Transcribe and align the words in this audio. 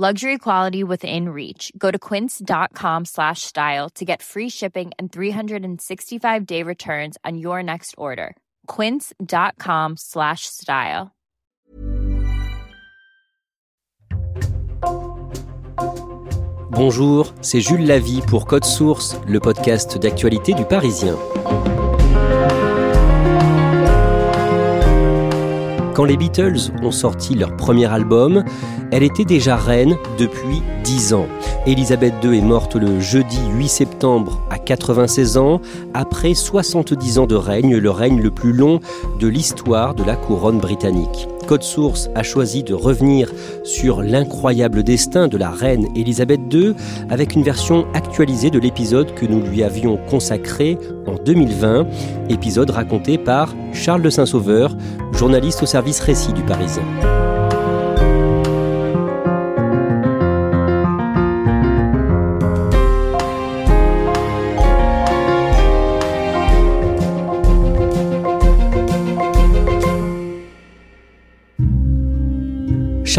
Luxury 0.00 0.38
quality 0.38 0.82
within 0.82 1.28
reach. 1.28 1.70
Go 1.76 1.90
to 1.90 1.98
quince.com 1.98 3.04
slash 3.04 3.42
style 3.42 3.90
to 3.96 4.04
get 4.06 4.22
free 4.22 4.48
shipping 4.48 4.92
and 4.98 5.12
365 5.12 6.46
day 6.46 6.62
returns 6.62 7.18
on 7.22 7.36
your 7.36 7.62
next 7.62 7.94
order. 7.98 8.34
Quince.com 8.66 9.98
slash 9.98 10.46
style. 10.46 11.10
Bonjour, 16.70 17.34
c'est 17.42 17.60
Jules 17.60 17.84
Lavie 17.84 18.22
pour 18.26 18.46
Code 18.46 18.64
Source, 18.64 19.16
le 19.26 19.38
podcast 19.38 19.98
d'actualité 19.98 20.54
du 20.54 20.64
Parisien. 20.64 21.18
Quand 26.00 26.06
les 26.06 26.16
Beatles 26.16 26.72
ont 26.82 26.92
sorti 26.92 27.34
leur 27.34 27.54
premier 27.58 27.84
album, 27.84 28.42
elle 28.90 29.02
était 29.02 29.26
déjà 29.26 29.54
reine 29.54 29.98
depuis 30.18 30.62
10 30.82 31.12
ans. 31.12 31.26
Elisabeth 31.66 32.14
II 32.24 32.38
est 32.38 32.40
morte 32.40 32.74
le 32.74 33.00
jeudi 33.00 33.38
8 33.58 33.68
septembre 33.68 34.40
à 34.48 34.56
96 34.56 35.36
ans, 35.36 35.60
après 35.92 36.32
70 36.32 37.18
ans 37.18 37.26
de 37.26 37.34
règne, 37.34 37.76
le 37.76 37.90
règne 37.90 38.18
le 38.18 38.30
plus 38.30 38.54
long 38.54 38.80
de 39.18 39.28
l'histoire 39.28 39.94
de 39.94 40.02
la 40.02 40.16
couronne 40.16 40.58
britannique. 40.58 41.28
Code 41.50 41.64
Source 41.64 42.08
a 42.14 42.22
choisi 42.22 42.62
de 42.62 42.74
revenir 42.74 43.28
sur 43.64 44.04
l'incroyable 44.04 44.84
destin 44.84 45.26
de 45.26 45.36
la 45.36 45.50
reine 45.50 45.84
Elisabeth 45.96 46.40
II 46.52 46.76
avec 47.08 47.34
une 47.34 47.42
version 47.42 47.88
actualisée 47.92 48.50
de 48.50 48.60
l'épisode 48.60 49.12
que 49.16 49.26
nous 49.26 49.42
lui 49.42 49.64
avions 49.64 49.96
consacré 50.08 50.78
en 51.08 51.16
2020, 51.16 51.88
épisode 52.28 52.70
raconté 52.70 53.18
par 53.18 53.52
Charles 53.72 54.02
de 54.02 54.10
Saint-Sauveur, 54.10 54.76
journaliste 55.12 55.64
au 55.64 55.66
service 55.66 55.98
récit 55.98 56.32
du 56.32 56.42
Parisien. 56.42 56.84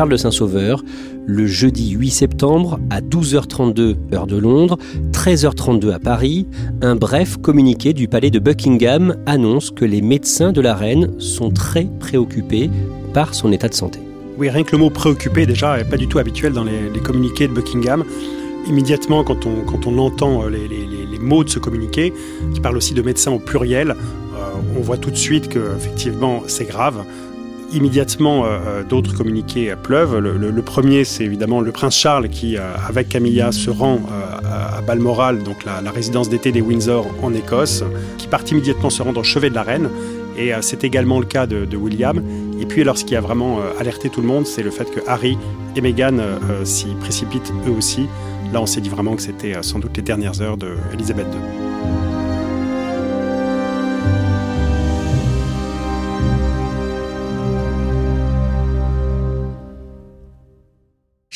Charles 0.02 0.14
de 0.14 0.18
Saint-Sauveur, 0.18 0.84
le 1.28 1.46
jeudi 1.46 1.92
8 1.92 2.10
septembre 2.10 2.80
à 2.90 3.02
12h32 3.02 3.98
heure 4.16 4.26
de 4.26 4.36
Londres, 4.36 4.80
13h32 5.12 5.94
à 5.94 6.00
Paris, 6.00 6.48
un 6.82 6.96
bref 6.96 7.38
communiqué 7.38 7.94
du 7.94 8.08
palais 8.08 8.32
de 8.32 8.40
Buckingham 8.40 9.16
annonce 9.28 9.70
que 9.70 9.86
les 9.86 10.02
médecins 10.02 10.54
de 10.54 10.60
la 10.60 10.74
reine 10.74 11.20
sont 11.20 11.52
très 11.52 11.84
préoccupés 12.00 12.72
par 13.14 13.36
son 13.36 13.52
état 13.52 13.70
de 13.70 13.76
santé. 13.76 14.00
Oui, 14.40 14.50
rien 14.50 14.64
que 14.64 14.72
le 14.72 14.80
mot 14.80 14.90
préoccupé 14.90 15.46
déjà 15.46 15.78
n'est 15.78 15.84
pas 15.84 15.98
du 15.98 16.08
tout 16.08 16.18
habituel 16.18 16.54
dans 16.54 16.64
les, 16.64 17.00
communiqués 17.04 17.48
de 17.48 17.54
Buckingham. 17.54 18.04
Immédiatement, 18.68 19.24
quand 19.24 19.46
on, 19.46 19.64
quand 19.70 19.86
on 19.86 20.00
entend 20.00 20.48
les, 20.48 20.68
les, 20.68 20.88
les, 21.12 21.20
mots 21.20 21.44
de 21.44 21.50
ce 21.50 21.60
communiqué, 21.60 22.12
qui 22.56 22.60
parle 22.60 22.76
aussi 22.76 22.96
de 22.96 23.04
médecins 23.04 23.34
au 23.34 23.40
pluriel, 23.40 23.92
euh, 23.92 24.76
on 24.76 24.82
voit 24.82 24.98
tout 24.98 25.12
de 25.12 25.16
suite 25.16 25.48
que 25.48 25.60
effectivement 25.78 26.42
c'est 26.48 26.66
grave 26.66 27.04
immédiatement 27.74 28.44
euh, 28.46 28.84
d'autres 28.84 29.16
communiqués 29.16 29.74
pleuvent. 29.82 30.18
Le, 30.18 30.62
premier, 30.62 31.04
c'est 31.04 31.24
évidemment 31.24 31.62
le 31.62 31.72
prince 31.72 31.96
Charles 31.96 32.30
qui, 32.30 32.58
euh, 32.58 32.62
avec 32.88 33.10
Camilla, 33.10 33.52
se 33.52 33.70
rend 33.70 33.96
euh, 33.96 34.78
à 34.78 34.82
Balmoral, 34.82 35.44
donc 35.44 35.66
la, 35.66 35.92
résidence 35.92 36.30
d'été 36.30 36.52
des 36.52 36.62
Windsor 36.62 37.08
en 37.22 37.34
Écosse, 37.34 37.84
qui 38.18 38.28
part 38.28 38.42
immédiatement 38.50 38.90
se 38.90 39.02
rendre 39.02 39.20
au 39.20 39.24
chevet 39.24 39.50
de 39.50 39.56
la 39.56 39.64
reine. 39.64 39.90
Et 40.38 40.52
c'est 40.62 40.86
également 40.86 41.20
le 41.20 41.26
cas 41.26 41.46
de, 41.46 41.66
de 41.66 41.78
William. 41.78 42.24
Et 42.60 42.66
puis 42.66 42.82
alors 42.82 42.98
ce 42.98 43.04
qui 43.04 43.18
a 43.18 43.22
vraiment 43.22 43.60
alerté 43.80 44.10
tout 44.10 44.22
le 44.22 44.28
monde, 44.28 44.48
c'est 44.48 44.64
le 44.64 44.72
fait 44.72 44.90
que 44.90 45.02
Harry 45.06 45.38
et 45.76 45.82
Meghan 45.82 46.18
s'y 46.64 46.88
précipitent 47.02 47.52
eux 47.68 47.72
aussi. 47.78 48.08
Là, 48.54 48.62
on 48.62 48.66
s'est 48.66 48.82
dit 48.82 48.90
vraiment 48.90 49.16
que 49.16 49.22
c'était 49.22 49.62
sans 49.62 49.80
doute 49.80 49.96
les 49.98 50.04
dernières 50.04 50.42
heures 50.42 50.58
d'Elisabeth 50.58 51.28
II. 51.34 51.71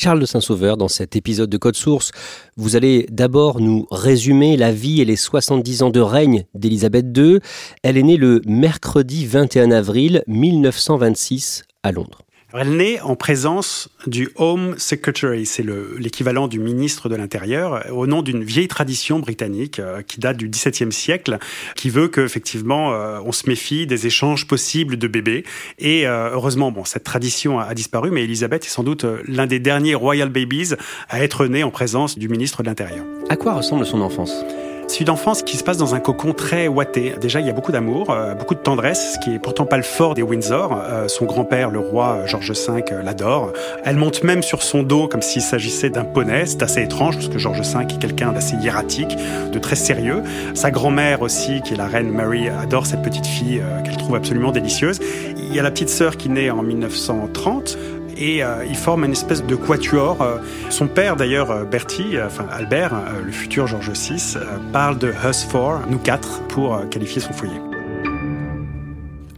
Charles 0.06 0.20
de 0.20 0.26
Saint-Sauveur 0.26 0.76
dans 0.76 0.86
cet 0.86 1.16
épisode 1.16 1.50
de 1.50 1.56
Code 1.56 1.74
Source. 1.74 2.12
Vous 2.56 2.76
allez 2.76 3.08
d'abord 3.10 3.60
nous 3.60 3.88
résumer 3.90 4.56
la 4.56 4.70
vie 4.70 5.00
et 5.00 5.04
les 5.04 5.16
70 5.16 5.82
ans 5.82 5.90
de 5.90 5.98
règne 5.98 6.44
d'Élisabeth 6.54 7.06
II. 7.18 7.40
Elle 7.82 7.98
est 7.98 8.04
née 8.04 8.16
le 8.16 8.40
mercredi 8.46 9.26
21 9.26 9.72
avril 9.72 10.22
1926 10.28 11.64
à 11.82 11.90
Londres. 11.90 12.25
Elle 12.52 12.76
naît 12.76 13.00
en 13.00 13.16
présence 13.16 13.88
du 14.06 14.28
Home 14.36 14.76
Secretary, 14.78 15.46
c'est 15.46 15.64
l'équivalent 15.98 16.46
du 16.46 16.60
ministre 16.60 17.08
de 17.08 17.16
l'Intérieur, 17.16 17.84
au 17.92 18.06
nom 18.06 18.22
d'une 18.22 18.44
vieille 18.44 18.68
tradition 18.68 19.18
britannique 19.18 19.80
euh, 19.80 20.02
qui 20.02 20.20
date 20.20 20.36
du 20.36 20.48
XVIIe 20.48 20.92
siècle, 20.92 21.38
qui 21.74 21.90
veut 21.90 22.06
qu'effectivement 22.06 22.92
euh, 22.92 23.18
on 23.24 23.32
se 23.32 23.48
méfie 23.48 23.86
des 23.86 24.06
échanges 24.06 24.46
possibles 24.46 24.96
de 24.96 25.08
bébés. 25.08 25.44
Et 25.80 26.06
euh, 26.06 26.30
heureusement, 26.32 26.70
bon, 26.70 26.84
cette 26.84 27.04
tradition 27.04 27.58
a, 27.58 27.74
disparu, 27.74 28.12
mais 28.12 28.22
Elisabeth 28.22 28.64
est 28.64 28.70
sans 28.70 28.84
doute 28.84 29.04
euh, 29.04 29.22
l'un 29.26 29.46
des 29.46 29.58
derniers 29.58 29.96
royal 29.96 30.28
babies 30.28 30.74
à 31.08 31.22
être 31.22 31.46
né 31.46 31.64
en 31.64 31.70
présence 31.70 32.16
du 32.16 32.28
ministre 32.28 32.62
de 32.62 32.68
l'Intérieur. 32.68 33.04
À 33.28 33.36
quoi 33.36 33.54
ressemble 33.54 33.84
son 33.84 34.00
enfance? 34.00 34.44
C'est 34.88 35.00
une 35.00 35.10
enfance 35.10 35.42
qui 35.42 35.56
se 35.56 35.64
passe 35.64 35.78
dans 35.78 35.94
un 35.94 36.00
cocon 36.00 36.32
très 36.32 36.68
ouaté. 36.68 37.14
Déjà, 37.20 37.40
il 37.40 37.46
y 37.46 37.50
a 37.50 37.52
beaucoup 37.52 37.72
d'amour, 37.72 38.10
euh, 38.10 38.34
beaucoup 38.34 38.54
de 38.54 38.60
tendresse, 38.60 39.14
ce 39.14 39.18
qui 39.18 39.34
est 39.34 39.38
pourtant 39.38 39.66
pas 39.66 39.76
le 39.76 39.82
fort 39.82 40.14
des 40.14 40.22
Windsor. 40.22 40.80
Euh, 40.80 41.08
son 41.08 41.24
grand-père, 41.24 41.70
le 41.70 41.80
roi 41.80 42.20
George 42.26 42.52
V, 42.52 42.84
euh, 42.92 43.02
l'adore. 43.02 43.52
Elle 43.84 43.96
monte 43.96 44.22
même 44.22 44.42
sur 44.42 44.62
son 44.62 44.82
dos 44.82 45.08
comme 45.08 45.22
s'il 45.22 45.42
s'agissait 45.42 45.90
d'un 45.90 46.04
poney. 46.04 46.46
C'est 46.46 46.62
assez 46.62 46.82
étrange 46.82 47.16
parce 47.16 47.28
que 47.28 47.38
George 47.38 47.60
V 47.60 47.82
est 47.82 47.98
quelqu'un 47.98 48.32
d'assez 48.32 48.56
hiératique, 48.56 49.16
de 49.52 49.58
très 49.58 49.76
sérieux. 49.76 50.22
Sa 50.54 50.70
grand-mère 50.70 51.22
aussi, 51.22 51.62
qui 51.62 51.74
est 51.74 51.76
la 51.76 51.86
reine 51.86 52.10
Mary, 52.10 52.48
adore 52.48 52.86
cette 52.86 53.02
petite 53.02 53.26
fille 53.26 53.60
qu'elle 53.84 53.96
trouve 53.96 54.14
absolument 54.14 54.52
délicieuse. 54.52 55.00
Il 55.36 55.54
y 55.54 55.58
a 55.58 55.62
la 55.62 55.70
petite 55.70 55.88
sœur 55.88 56.16
qui 56.16 56.28
naît 56.28 56.50
en 56.50 56.62
1930 56.62 57.76
et 58.16 58.42
euh, 58.42 58.64
ils 58.64 58.76
forment 58.76 59.04
une 59.04 59.12
espèce 59.12 59.44
de 59.44 59.54
quatuor. 59.54 60.20
Euh, 60.22 60.38
son 60.70 60.88
père 60.88 61.16
d'ailleurs, 61.16 61.50
euh, 61.50 61.64
Bertie, 61.64 62.20
enfin 62.20 62.46
Albert, 62.50 62.92
le 63.24 63.32
futur 63.32 63.66
George 63.66 63.90
VI, 63.90 64.36
parle 64.72 64.98
de 64.98 65.12
Us 65.28 65.44
Four, 65.44 65.80
nous 65.88 65.98
quatre, 65.98 66.42
pour 66.48 66.88
qualifier 66.90 67.20
son 67.20 67.32
foyer. 67.32 67.60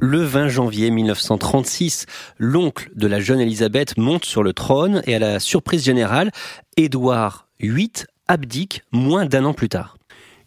Le 0.01 0.23
20 0.23 0.49
janvier 0.49 0.91
1936, 0.91 2.07
l'oncle 2.39 2.91
de 2.95 3.09
la 3.09 3.19
jeune 3.19 3.41
Élisabeth 3.41 3.97
monte 3.97 4.25
sur 4.25 4.43
le 4.43 4.53
trône 4.53 5.03
et 5.07 5.17
à 5.17 5.19
la 5.19 5.41
surprise 5.41 5.85
générale, 5.85 6.31
Édouard 6.77 7.49
VIII 7.61 7.91
abdique 8.29 8.83
moins 8.93 9.27
d'un 9.27 9.45
an 9.45 9.55
plus 9.55 9.69
tard 9.69 9.98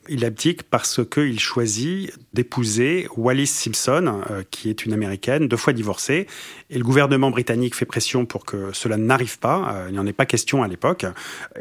il 0.09 0.25
abdique 0.25 0.63
parce 0.63 1.01
qu'il 1.07 1.39
choisit 1.39 2.13
d'épouser 2.33 3.07
Wallis 3.15 3.47
Simpson, 3.47 4.21
euh, 4.29 4.43
qui 4.49 4.69
est 4.69 4.85
une 4.85 4.93
américaine, 4.93 5.47
deux 5.47 5.57
fois 5.57 5.73
divorcée. 5.73 6.27
Et 6.69 6.77
le 6.77 6.83
gouvernement 6.83 7.31
britannique 7.31 7.75
fait 7.75 7.85
pression 7.85 8.25
pour 8.25 8.45
que 8.45 8.71
cela 8.73 8.97
n'arrive 8.97 9.39
pas. 9.39 9.73
Euh, 9.73 9.85
il 9.89 9.93
n'y 9.93 9.99
en 9.99 10.07
est 10.07 10.13
pas 10.13 10.25
question 10.25 10.63
à 10.63 10.67
l'époque. 10.67 11.05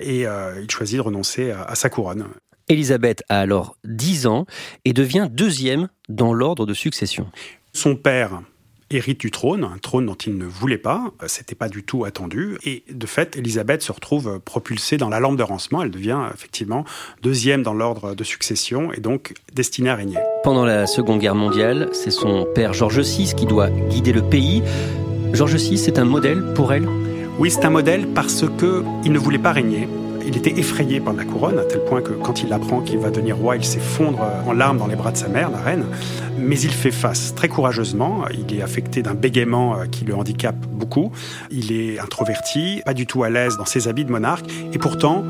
Et 0.01 0.27
euh, 0.27 0.61
il 0.63 0.71
choisit 0.71 0.97
de 0.97 1.03
renoncer 1.03 1.51
à, 1.51 1.63
à 1.65 1.75
sa 1.75 1.91
couronne. 1.91 2.27
Elisabeth 2.69 3.23
a 3.29 3.41
alors 3.41 3.77
10 3.85 4.27
ans 4.27 4.47
et 4.85 4.93
devient 4.93 5.29
deuxième 5.31 5.89
dans 6.09 6.33
l'ordre 6.33 6.67
de 6.67 6.75
succession. 6.75 7.31
Son 7.73 7.97
père 7.97 8.43
hérite 8.91 9.21
du 9.21 9.31
trône, 9.31 9.65
un 9.65 9.79
trône 9.79 10.07
dont 10.07 10.15
il 10.15 10.37
ne 10.37 10.45
voulait 10.45 10.79
pas, 10.79 11.13
euh, 11.23 11.27
c'était 11.29 11.55
pas 11.55 11.69
du 11.69 11.83
tout 11.83 12.05
attendu, 12.05 12.59
et 12.65 12.83
de 12.91 13.07
fait, 13.07 13.37
Élisabeth 13.37 13.83
se 13.83 13.93
retrouve 13.93 14.41
propulsée 14.41 14.97
dans 14.97 15.09
la 15.09 15.21
lampe 15.21 15.37
de 15.37 15.43
rancement, 15.43 15.83
elle 15.83 15.91
devient 15.91 16.21
effectivement 16.35 16.85
deuxième 17.23 17.63
dans 17.63 17.75
l'ordre 17.75 18.15
de 18.15 18.25
succession, 18.25 18.93
et 18.93 19.01
donc 19.01 19.35
destinée 19.55 19.91
à 19.91 19.95
régner. 19.95 20.19
Pendant 20.43 20.65
la 20.65 20.87
Seconde 20.87 21.21
Guerre 21.21 21.35
mondiale, 21.35 21.89
c'est 21.93 22.11
son 22.11 22.47
père 22.55 22.73
George 22.73 23.01
VI 23.01 23.35
qui 23.37 23.47
doit 23.47 23.71
guider 23.71 24.13
le 24.13 24.23
pays. 24.23 24.63
George 25.33 25.55
VI, 25.55 25.79
c'est 25.79 25.99
un 25.99 26.05
modèle 26.05 26.53
pour 26.55 26.73
elle? 26.73 26.89
Oui, 27.39 27.51
c'est 27.51 27.65
un 27.65 27.71
modèle 27.71 28.09
parce 28.09 28.45
que 28.59 28.85
il 29.05 29.13
ne 29.13 29.19
voulait 29.19 29.39
pas 29.39 29.53
régner, 29.53 29.89
il 30.31 30.37
était 30.37 30.56
effrayé 30.61 31.00
par 31.00 31.12
la 31.12 31.25
couronne, 31.25 31.59
à 31.59 31.65
tel 31.65 31.81
point 31.81 32.03
que 32.03 32.12
quand 32.12 32.43
il 32.43 32.53
apprend 32.53 32.81
qu'il 32.82 32.99
va 32.99 33.11
devenir 33.11 33.37
roi, 33.37 33.56
il 33.56 33.65
s'effondre 33.65 34.21
en 34.47 34.53
larmes 34.53 34.79
dans 34.79 34.87
les 34.87 34.94
bras 34.94 35.11
de 35.11 35.17
sa 35.17 35.27
mère, 35.27 35.50
la 35.50 35.59
reine. 35.59 35.87
Mais 36.38 36.59
il 36.61 36.71
fait 36.71 36.93
face 36.93 37.35
très 37.35 37.49
courageusement. 37.49 38.23
Il 38.32 38.56
est 38.56 38.62
affecté 38.62 39.03
d'un 39.03 39.15
bégaiement 39.15 39.75
euh, 39.75 39.87
qui 39.87 40.05
le 40.05 40.15
handicape 40.15 40.55
beaucoup. 40.69 41.11
Il 41.50 41.73
est 41.73 41.99
introverti, 41.99 42.81
pas 42.85 42.94
du 42.94 43.06
tout 43.06 43.25
à 43.25 43.31
l'aise 43.31 43.56
dans 43.56 43.65
ses 43.65 43.88
habits 43.88 44.05
de 44.05 44.12
monarque. 44.12 44.49
Et 44.73 44.79
pourtant, 44.79 45.25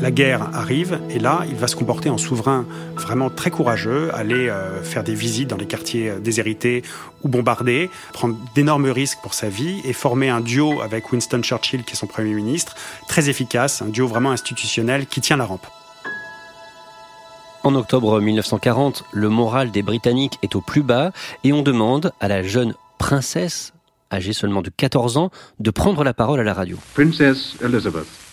la 0.00 0.10
guerre 0.10 0.48
arrive 0.54 1.00
et 1.10 1.18
là, 1.18 1.44
il 1.48 1.56
va 1.56 1.66
se 1.66 1.76
comporter 1.76 2.10
en 2.10 2.18
souverain 2.18 2.66
vraiment 2.96 3.30
très 3.30 3.50
courageux, 3.50 4.14
aller 4.14 4.48
euh, 4.48 4.82
faire 4.82 5.04
des 5.04 5.14
visites 5.14 5.48
dans 5.48 5.56
les 5.56 5.66
quartiers 5.66 6.10
euh, 6.10 6.18
déshérités 6.18 6.82
ou 7.22 7.28
bombardés, 7.28 7.90
prendre 8.12 8.36
d'énormes 8.54 8.86
risques 8.86 9.18
pour 9.22 9.34
sa 9.34 9.48
vie 9.48 9.80
et 9.84 9.92
former 9.92 10.28
un 10.28 10.40
duo 10.40 10.80
avec 10.82 11.10
Winston 11.12 11.42
Churchill, 11.42 11.84
qui 11.84 11.92
est 11.92 11.96
son 11.96 12.06
Premier 12.06 12.34
ministre, 12.34 12.74
très 13.08 13.28
efficace, 13.28 13.82
un 13.82 13.88
duo 13.88 14.06
vraiment 14.06 14.30
institutionnel 14.30 15.06
qui 15.06 15.20
tient 15.20 15.36
la 15.36 15.46
rampe. 15.46 15.66
En 17.62 17.74
octobre 17.74 18.20
1940, 18.20 19.04
le 19.12 19.30
moral 19.30 19.70
des 19.70 19.82
Britanniques 19.82 20.38
est 20.42 20.54
au 20.54 20.60
plus 20.60 20.82
bas 20.82 21.12
et 21.44 21.52
on 21.54 21.62
demande 21.62 22.12
à 22.20 22.28
la 22.28 22.42
jeune 22.42 22.74
princesse, 22.98 23.72
âgée 24.12 24.34
seulement 24.34 24.60
de 24.60 24.70
14 24.70 25.16
ans, 25.16 25.30
de 25.60 25.70
prendre 25.70 26.04
la 26.04 26.12
parole 26.12 26.40
à 26.40 26.44
la 26.44 26.52
radio. 26.52 26.76
Princess 26.94 27.56
Elizabeth. 27.62 28.23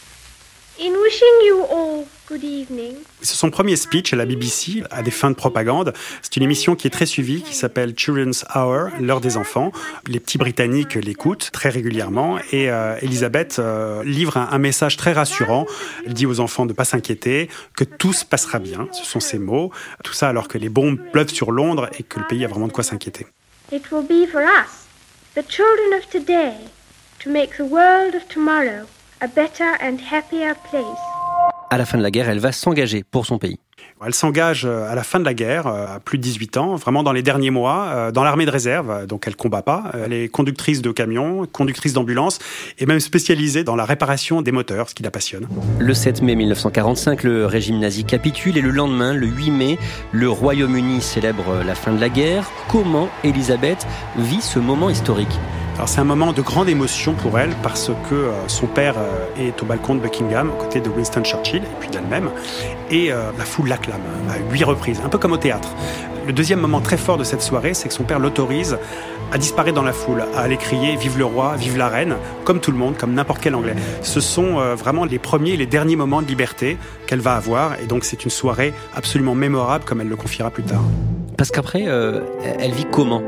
In 0.84 0.94
wishing 0.94 1.46
you 1.46 1.62
all 1.70 2.06
good 2.28 2.44
evening. 2.44 2.96
C'est 3.22 3.36
son 3.36 3.52
premier 3.52 3.76
speech 3.76 4.14
à 4.14 4.16
la 4.16 4.26
BBC 4.26 4.82
à 4.90 5.04
des 5.04 5.12
fins 5.12 5.30
de 5.30 5.36
propagande. 5.36 5.94
C'est 6.24 6.38
une 6.38 6.44
émission 6.44 6.76
qui 6.76 6.88
est 6.88 6.90
très 6.90 7.06
suivie, 7.06 7.44
qui 7.44 7.54
s'appelle 7.54 7.94
Children's 7.96 8.46
Hour, 8.56 8.88
l'heure 9.00 9.22
des 9.22 9.38
enfants. 9.38 9.72
Les 10.08 10.20
petits 10.20 10.40
Britanniques 10.40 10.96
l'écoutent 10.96 11.52
très 11.54 11.70
régulièrement 11.70 12.40
et 12.52 12.72
euh, 12.72 12.96
Elisabeth 13.04 13.60
euh, 13.60 14.04
livre 14.04 14.38
un, 14.38 14.50
un, 14.52 14.58
message 14.58 14.98
très 14.98 15.14
rassurant. 15.14 15.68
Elle 16.08 16.16
dit 16.16 16.26
aux 16.26 16.40
enfants 16.40 16.66
de 16.66 16.72
ne 16.72 16.76
pas 16.76 16.86
s'inquiéter, 16.86 17.48
que 17.78 17.84
tout 17.84 18.14
se 18.14 18.26
passera 18.26 18.58
bien. 18.58 18.88
Ce 18.92 19.06
sont 19.06 19.20
ses 19.20 19.38
mots. 19.38 19.70
Tout 20.04 20.14
ça 20.14 20.30
alors 20.30 20.48
que 20.48 20.58
les 20.58 20.70
bombes 20.70 20.98
pleuvent 21.12 21.30
sur 21.30 21.52
Londres 21.52 21.92
et 22.00 22.02
que 22.02 22.20
le 22.20 22.26
pays 22.26 22.44
a 22.44 22.48
vraiment 22.48 22.68
de 22.68 22.74
quoi 22.74 22.84
s'inquiéter. 22.84 23.28
It 23.72 23.92
will 23.92 24.02
be 24.02 24.28
for 24.28 24.42
us, 24.42 24.88
the 25.36 25.48
children 25.48 26.00
of 26.00 26.10
today, 26.10 26.56
to 27.20 27.30
make 27.30 27.58
the 27.58 27.70
world 27.70 28.16
of 28.16 28.28
tomorrow 28.30 28.88
a 29.22 29.28
better 29.28 29.78
and 29.82 29.98
happier 30.12 30.54
place. 30.70 30.98
À 31.70 31.78
la 31.78 31.86
fin 31.86 31.98
de 31.98 32.04
la 32.04 32.12
guerre, 32.12 32.28
elle 32.28 32.40
va 32.40 32.52
s'engager 32.52 33.04
pour 33.04 33.26
son 33.26 33.38
pays. 33.38 33.60
Elle 34.06 34.16
s'engage 34.16 34.66
euh, 34.66 34.92
à 34.92 34.96
la 34.96 35.04
fin 35.04 35.20
de 35.20 35.26
la 35.26 35.36
guerre, 35.36 35.68
euh, 35.68 35.96
à 35.96 36.00
plus 36.00 36.18
de 36.18 36.24
18 36.24 36.58
ans, 36.58 36.76
vraiment 36.76 37.04
dans 37.04 37.12
les 37.12 37.22
derniers 37.22 37.52
mois, 37.52 37.86
euh, 37.90 38.12
dans 38.12 38.24
l'armée 38.24 38.48
de 38.48 38.52
réserve, 38.52 39.06
donc 39.06 39.26
elle 39.28 39.36
combat 39.36 39.62
pas. 39.62 39.92
Elle 39.94 40.12
est 40.12 40.28
conductrice 40.28 40.82
de 40.82 40.92
camions, 40.92 41.46
conductrice 41.46 41.94
d'ambulance, 41.94 42.40
et 42.80 42.88
même 42.88 43.00
spécialisée 43.00 43.64
dans 43.64 43.76
la 43.76 43.86
réparation 43.86 44.42
des 44.42 44.52
moteurs, 44.52 44.90
ce 44.90 44.96
qui 44.96 45.04
la 45.04 45.12
passionne. 45.12 45.48
Le 45.80 45.94
7 45.94 46.24
mai 46.24 46.36
1945, 46.36 47.24
le 47.24 47.46
régime 47.46 47.80
nazi 47.80 48.06
capitule, 48.06 48.58
et 48.58 48.62
le 48.62 48.72
lendemain, 48.72 49.14
le 49.14 49.28
8 49.28 49.52
mai, 49.52 49.78
le 50.12 50.30
Royaume-Uni 50.30 51.00
célèbre 51.00 51.62
la 51.64 51.76
fin 51.76 51.94
de 51.94 52.02
la 52.02 52.10
guerre. 52.10 52.50
Comment 52.70 53.08
Elisabeth 53.24 53.86
vit 54.18 54.42
ce 54.42 54.58
moment 54.58 54.90
historique? 54.90 55.40
C'est 55.86 56.00
un 56.00 56.06
moment 56.06 56.32
de 56.32 56.42
grande 56.42 56.70
émotion 56.70 57.14
pour 57.14 57.40
elle 57.40 57.52
parce 57.64 57.92
que 58.10 58.16
euh, 58.16 58.32
son 58.48 58.68
père 58.68 58.96
euh, 58.98 59.48
est 59.48 59.62
au 59.62 59.66
balcon 59.66 59.96
de 59.96 60.00
Buckingham, 60.00 60.50
aux 60.50 60.64
côtés 60.64 60.80
de 60.80 60.90
Winston 60.90 61.24
Churchill 61.24 61.64
et 61.64 61.80
puis 61.80 61.90
d'elle-même, 61.90 62.30
et 62.90 63.12
euh, 63.12 63.32
la 63.38 63.46
foule 63.46 63.68
l'acclame 63.68 64.02
à 64.30 64.38
huit 64.52 64.64
reprises, 64.64 65.02
un 65.04 65.10
peu 65.10 65.18
comme 65.18 65.32
au 65.32 65.38
théâtre. 65.38 65.70
Le 66.28 66.34
deuxième 66.34 66.60
moment 66.60 66.82
très 66.82 66.98
fort 66.98 67.18
de 67.18 67.24
cette 67.24 67.42
soirée, 67.42 67.74
c'est 67.74 67.88
que 67.88 67.94
son 67.94 68.04
père 68.04 68.20
l'autorise 68.20 68.78
à 69.32 69.38
disparaître 69.38 69.76
dans 69.76 69.84
la 69.84 69.94
foule, 69.94 70.24
à 70.36 70.42
aller 70.42 70.58
crier 70.58 70.96
Vive 70.98 71.18
le 71.18 71.26
roi, 71.26 71.56
vive 71.56 71.78
la 71.78 71.88
reine, 71.88 72.16
comme 72.44 72.60
tout 72.60 72.72
le 72.72 72.78
monde, 72.78 72.96
comme 72.98 73.14
n'importe 73.14 73.42
quel 73.42 73.56
Anglais. 73.56 73.76
Ce 74.02 74.20
sont 74.20 74.76
vraiment 74.76 75.06
les 75.06 75.20
premiers 75.20 75.52
et 75.52 75.58
les 75.58 75.66
derniers 75.66 75.96
moments 75.96 76.22
de 76.22 76.28
liberté 76.28 76.78
qu'elle 77.08 77.22
va 77.22 77.36
avoir, 77.36 77.80
et 77.82 77.86
donc 77.86 78.04
c'est 78.04 78.26
une 78.26 78.30
soirée 78.30 78.74
absolument 78.94 79.34
mémorable, 79.34 79.86
comme 79.86 80.02
elle 80.02 80.10
le 80.10 80.18
confiera 80.18 80.52
plus 80.52 80.64
tard. 80.64 80.84
Parce 81.38 81.50
qu'après, 81.50 81.84
elle 81.84 82.72
vit 82.72 82.86
comment? 82.92 83.24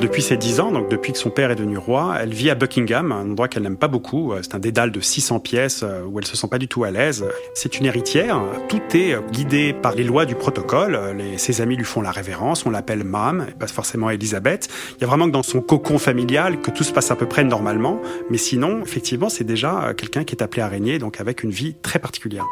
Depuis 0.00 0.22
ses 0.22 0.36
10 0.36 0.60
ans, 0.60 0.70
donc 0.70 0.88
depuis 0.88 1.12
que 1.12 1.18
son 1.18 1.30
père 1.30 1.50
est 1.50 1.56
devenu 1.56 1.76
roi, 1.76 2.16
elle 2.20 2.32
vit 2.32 2.50
à 2.50 2.54
Buckingham, 2.54 3.10
un 3.10 3.30
endroit 3.30 3.48
qu'elle 3.48 3.64
n'aime 3.64 3.76
pas 3.76 3.88
beaucoup. 3.88 4.32
C'est 4.42 4.54
un 4.54 4.58
dédale 4.58 4.92
de 4.92 5.00
600 5.00 5.40
pièces 5.40 5.82
euh, 5.82 6.02
où 6.04 6.18
elle 6.18 6.26
se 6.26 6.36
sent 6.36 6.46
pas 6.48 6.58
du 6.58 6.68
tout 6.68 6.84
à 6.84 6.90
l'aise. 6.90 7.24
C'est 7.54 7.78
une 7.78 7.86
héritière. 7.86 8.40
Tout 8.68 8.80
est 8.94 9.16
guidé 9.32 9.72
par 9.72 9.94
les 9.94 10.04
lois 10.04 10.24
du 10.24 10.34
protocole. 10.34 10.98
Ses 11.36 11.60
amis 11.60 11.76
lui 11.76 11.84
font 11.84 12.00
la 12.00 12.10
révérence. 12.10 12.64
On 12.66 12.70
l'appelle 12.70 13.04
Mam, 13.04 13.46
pas 13.58 13.66
forcément 13.66 14.10
Elisabeth. 14.10 14.68
Il 14.96 15.00
y 15.00 15.04
a 15.04 15.06
vraiment 15.06 15.26
que 15.26 15.32
dans 15.32 15.42
son 15.42 15.60
cocon 15.60 15.98
familial 15.98 16.60
que 16.60 16.70
tout 16.70 16.84
se 16.84 16.92
passe 16.92 17.10
à 17.10 17.16
peu 17.16 17.26
près 17.26 17.44
normalement. 17.44 18.00
Mais 18.30 18.38
sinon, 18.38 18.82
effectivement, 18.82 19.28
c'est 19.28 19.44
déjà 19.44 19.94
quelqu'un 19.96 20.24
qui 20.24 20.34
est 20.34 20.42
appelé 20.42 20.62
à 20.62 20.68
régner, 20.68 20.98
donc 20.98 21.20
avec 21.20 21.42
une 21.42 21.50
vie 21.50 21.74
très 21.82 21.98
particulière. 21.98 22.46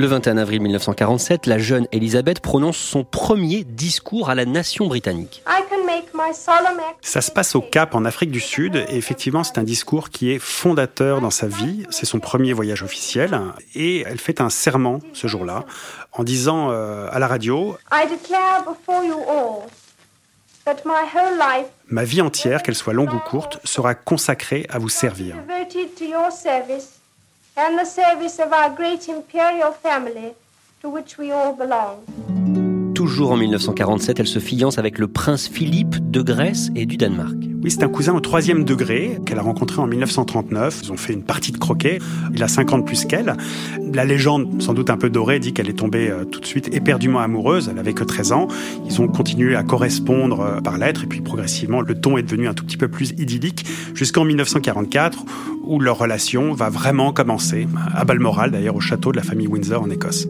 Le 0.00 0.06
21 0.06 0.38
avril 0.38 0.62
1947, 0.62 1.44
la 1.44 1.58
jeune 1.58 1.86
Elisabeth 1.92 2.40
prononce 2.40 2.78
son 2.78 3.04
premier 3.04 3.64
discours 3.64 4.30
à 4.30 4.34
la 4.34 4.46
nation 4.46 4.86
britannique. 4.86 5.42
Ça 7.02 7.20
se 7.20 7.30
passe 7.30 7.54
au 7.54 7.60
Cap 7.60 7.94
en 7.94 8.06
Afrique 8.06 8.30
du 8.30 8.40
Sud 8.40 8.76
et 8.76 8.96
effectivement 8.96 9.44
c'est 9.44 9.58
un 9.58 9.62
discours 9.62 10.08
qui 10.08 10.30
est 10.30 10.38
fondateur 10.38 11.20
dans 11.20 11.30
sa 11.30 11.48
vie. 11.48 11.84
C'est 11.90 12.06
son 12.06 12.18
premier 12.18 12.54
voyage 12.54 12.82
officiel 12.82 13.38
et 13.74 14.00
elle 14.06 14.18
fait 14.18 14.40
un 14.40 14.48
serment 14.48 15.00
ce 15.12 15.26
jour-là 15.26 15.66
en 16.12 16.24
disant 16.24 16.70
euh, 16.70 17.06
à 17.12 17.18
la 17.18 17.26
radio 17.26 17.76
Ma 21.88 22.04
vie 22.04 22.22
entière, 22.22 22.62
qu'elle 22.62 22.74
soit 22.74 22.94
longue 22.94 23.12
ou 23.12 23.18
courte, 23.18 23.60
sera 23.64 23.94
consacrée 23.94 24.66
à 24.70 24.78
vous 24.78 24.88
servir 24.88 25.36
and 27.56 27.78
the 27.78 27.84
service 27.84 28.38
of 28.38 28.52
our 28.52 28.74
great 28.74 29.08
imperial 29.08 29.72
family 29.72 30.34
to 30.80 30.88
which 30.88 31.18
we 31.18 31.30
all 31.30 31.52
belong. 31.52 32.29
Toujours 33.10 33.32
en 33.32 33.36
1947, 33.36 34.20
elle 34.20 34.28
se 34.28 34.38
fiance 34.38 34.78
avec 34.78 34.96
le 34.96 35.08
prince 35.08 35.48
Philippe 35.48 35.96
de 36.12 36.22
Grèce 36.22 36.70
et 36.76 36.86
du 36.86 36.96
Danemark. 36.96 37.34
Oui, 37.60 37.68
c'est 37.68 37.82
un 37.82 37.88
cousin 37.88 38.14
au 38.14 38.20
troisième 38.20 38.62
degré 38.62 39.18
qu'elle 39.26 39.40
a 39.40 39.42
rencontré 39.42 39.82
en 39.82 39.88
1939. 39.88 40.82
Ils 40.84 40.92
ont 40.92 40.96
fait 40.96 41.12
une 41.12 41.24
partie 41.24 41.50
de 41.50 41.58
croquet. 41.58 41.98
Il 42.32 42.40
a 42.44 42.46
50 42.46 42.86
plus 42.86 43.06
qu'elle. 43.06 43.34
La 43.92 44.04
légende, 44.04 44.62
sans 44.62 44.74
doute 44.74 44.90
un 44.90 44.96
peu 44.96 45.10
dorée, 45.10 45.40
dit 45.40 45.52
qu'elle 45.52 45.68
est 45.68 45.76
tombée 45.80 46.08
euh, 46.08 46.24
tout 46.24 46.38
de 46.38 46.46
suite 46.46 46.72
éperdument 46.72 47.18
amoureuse. 47.18 47.68
Elle 47.68 47.80
avait 47.80 47.94
que 47.94 48.04
13 48.04 48.30
ans. 48.30 48.46
Ils 48.86 49.02
ont 49.02 49.08
continué 49.08 49.56
à 49.56 49.64
correspondre 49.64 50.40
euh, 50.42 50.60
par 50.60 50.78
lettres 50.78 51.02
et 51.02 51.08
puis 51.08 51.20
progressivement, 51.20 51.80
le 51.80 52.00
ton 52.00 52.16
est 52.16 52.22
devenu 52.22 52.46
un 52.46 52.54
tout 52.54 52.64
petit 52.64 52.76
peu 52.76 52.86
plus 52.86 53.10
idyllique 53.18 53.66
jusqu'en 53.92 54.24
1944 54.24 55.24
où 55.64 55.80
leur 55.80 55.98
relation 55.98 56.52
va 56.52 56.70
vraiment 56.70 57.12
commencer, 57.12 57.66
à 57.92 58.04
Balmoral 58.04 58.52
d'ailleurs, 58.52 58.76
au 58.76 58.80
château 58.80 59.10
de 59.10 59.16
la 59.16 59.24
famille 59.24 59.48
Windsor 59.48 59.82
en 59.82 59.90
Écosse. 59.90 60.28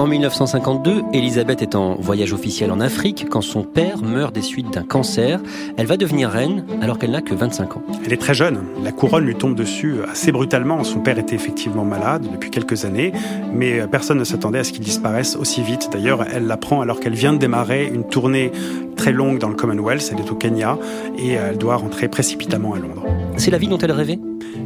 En 0.00 0.06
1952, 0.06 1.02
Elisabeth 1.12 1.60
est 1.60 1.74
en 1.74 1.94
voyage 1.96 2.32
officiel 2.32 2.72
en 2.72 2.80
Afrique 2.80 3.26
quand 3.28 3.42
son 3.42 3.64
père 3.64 3.98
meurt 4.02 4.34
des 4.34 4.40
suites 4.40 4.72
d'un 4.72 4.82
cancer. 4.82 5.40
Elle 5.76 5.84
va 5.84 5.98
devenir 5.98 6.30
reine 6.30 6.64
alors 6.80 6.98
qu'elle 6.98 7.10
n'a 7.10 7.20
que 7.20 7.34
25 7.34 7.76
ans. 7.76 7.82
Elle 8.06 8.14
est 8.14 8.16
très 8.16 8.32
jeune. 8.32 8.64
La 8.82 8.92
couronne 8.92 9.26
lui 9.26 9.34
tombe 9.34 9.54
dessus 9.54 9.96
assez 10.10 10.32
brutalement. 10.32 10.84
Son 10.84 11.00
père 11.00 11.18
était 11.18 11.34
effectivement 11.36 11.84
malade 11.84 12.26
depuis 12.32 12.48
quelques 12.48 12.86
années, 12.86 13.12
mais 13.52 13.86
personne 13.88 14.18
ne 14.18 14.24
s'attendait 14.24 14.60
à 14.60 14.64
ce 14.64 14.72
qu'il 14.72 14.84
disparaisse 14.84 15.36
aussi 15.36 15.60
vite. 15.60 15.90
D'ailleurs, 15.92 16.24
elle 16.32 16.46
l'apprend 16.46 16.80
alors 16.80 16.98
qu'elle 16.98 17.12
vient 17.12 17.34
de 17.34 17.38
démarrer 17.38 17.86
une 17.86 18.04
tournée 18.04 18.52
très 18.96 19.12
longue 19.12 19.38
dans 19.38 19.50
le 19.50 19.54
Commonwealth. 19.54 20.10
Elle 20.14 20.20
est 20.20 20.30
au 20.30 20.34
Kenya 20.34 20.78
et 21.18 21.32
elle 21.32 21.58
doit 21.58 21.76
rentrer 21.76 22.08
précipitamment 22.08 22.72
à 22.72 22.78
Londres. 22.78 23.04
C'est 23.40 23.50
la 23.50 23.56
vie 23.56 23.68
dont 23.68 23.78
elle 23.78 23.92
rêvait 23.92 24.18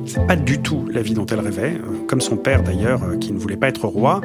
c'est 0.05 0.27
pas 0.27 0.35
du 0.35 0.61
tout 0.61 0.87
la 0.93 1.01
vie 1.01 1.15
dont 1.15 1.27
elle 1.27 1.41
rêvait, 1.41 1.75
euh, 1.75 2.07
comme 2.09 2.21
son 2.21 2.37
père 2.37 2.63
d'ailleurs, 2.63 3.05
euh, 3.05 3.17
qui 3.17 3.33
ne 3.33 3.39
voulait 3.39 3.57
pas 3.57 3.69
être 3.69 3.87
roi. 3.87 4.21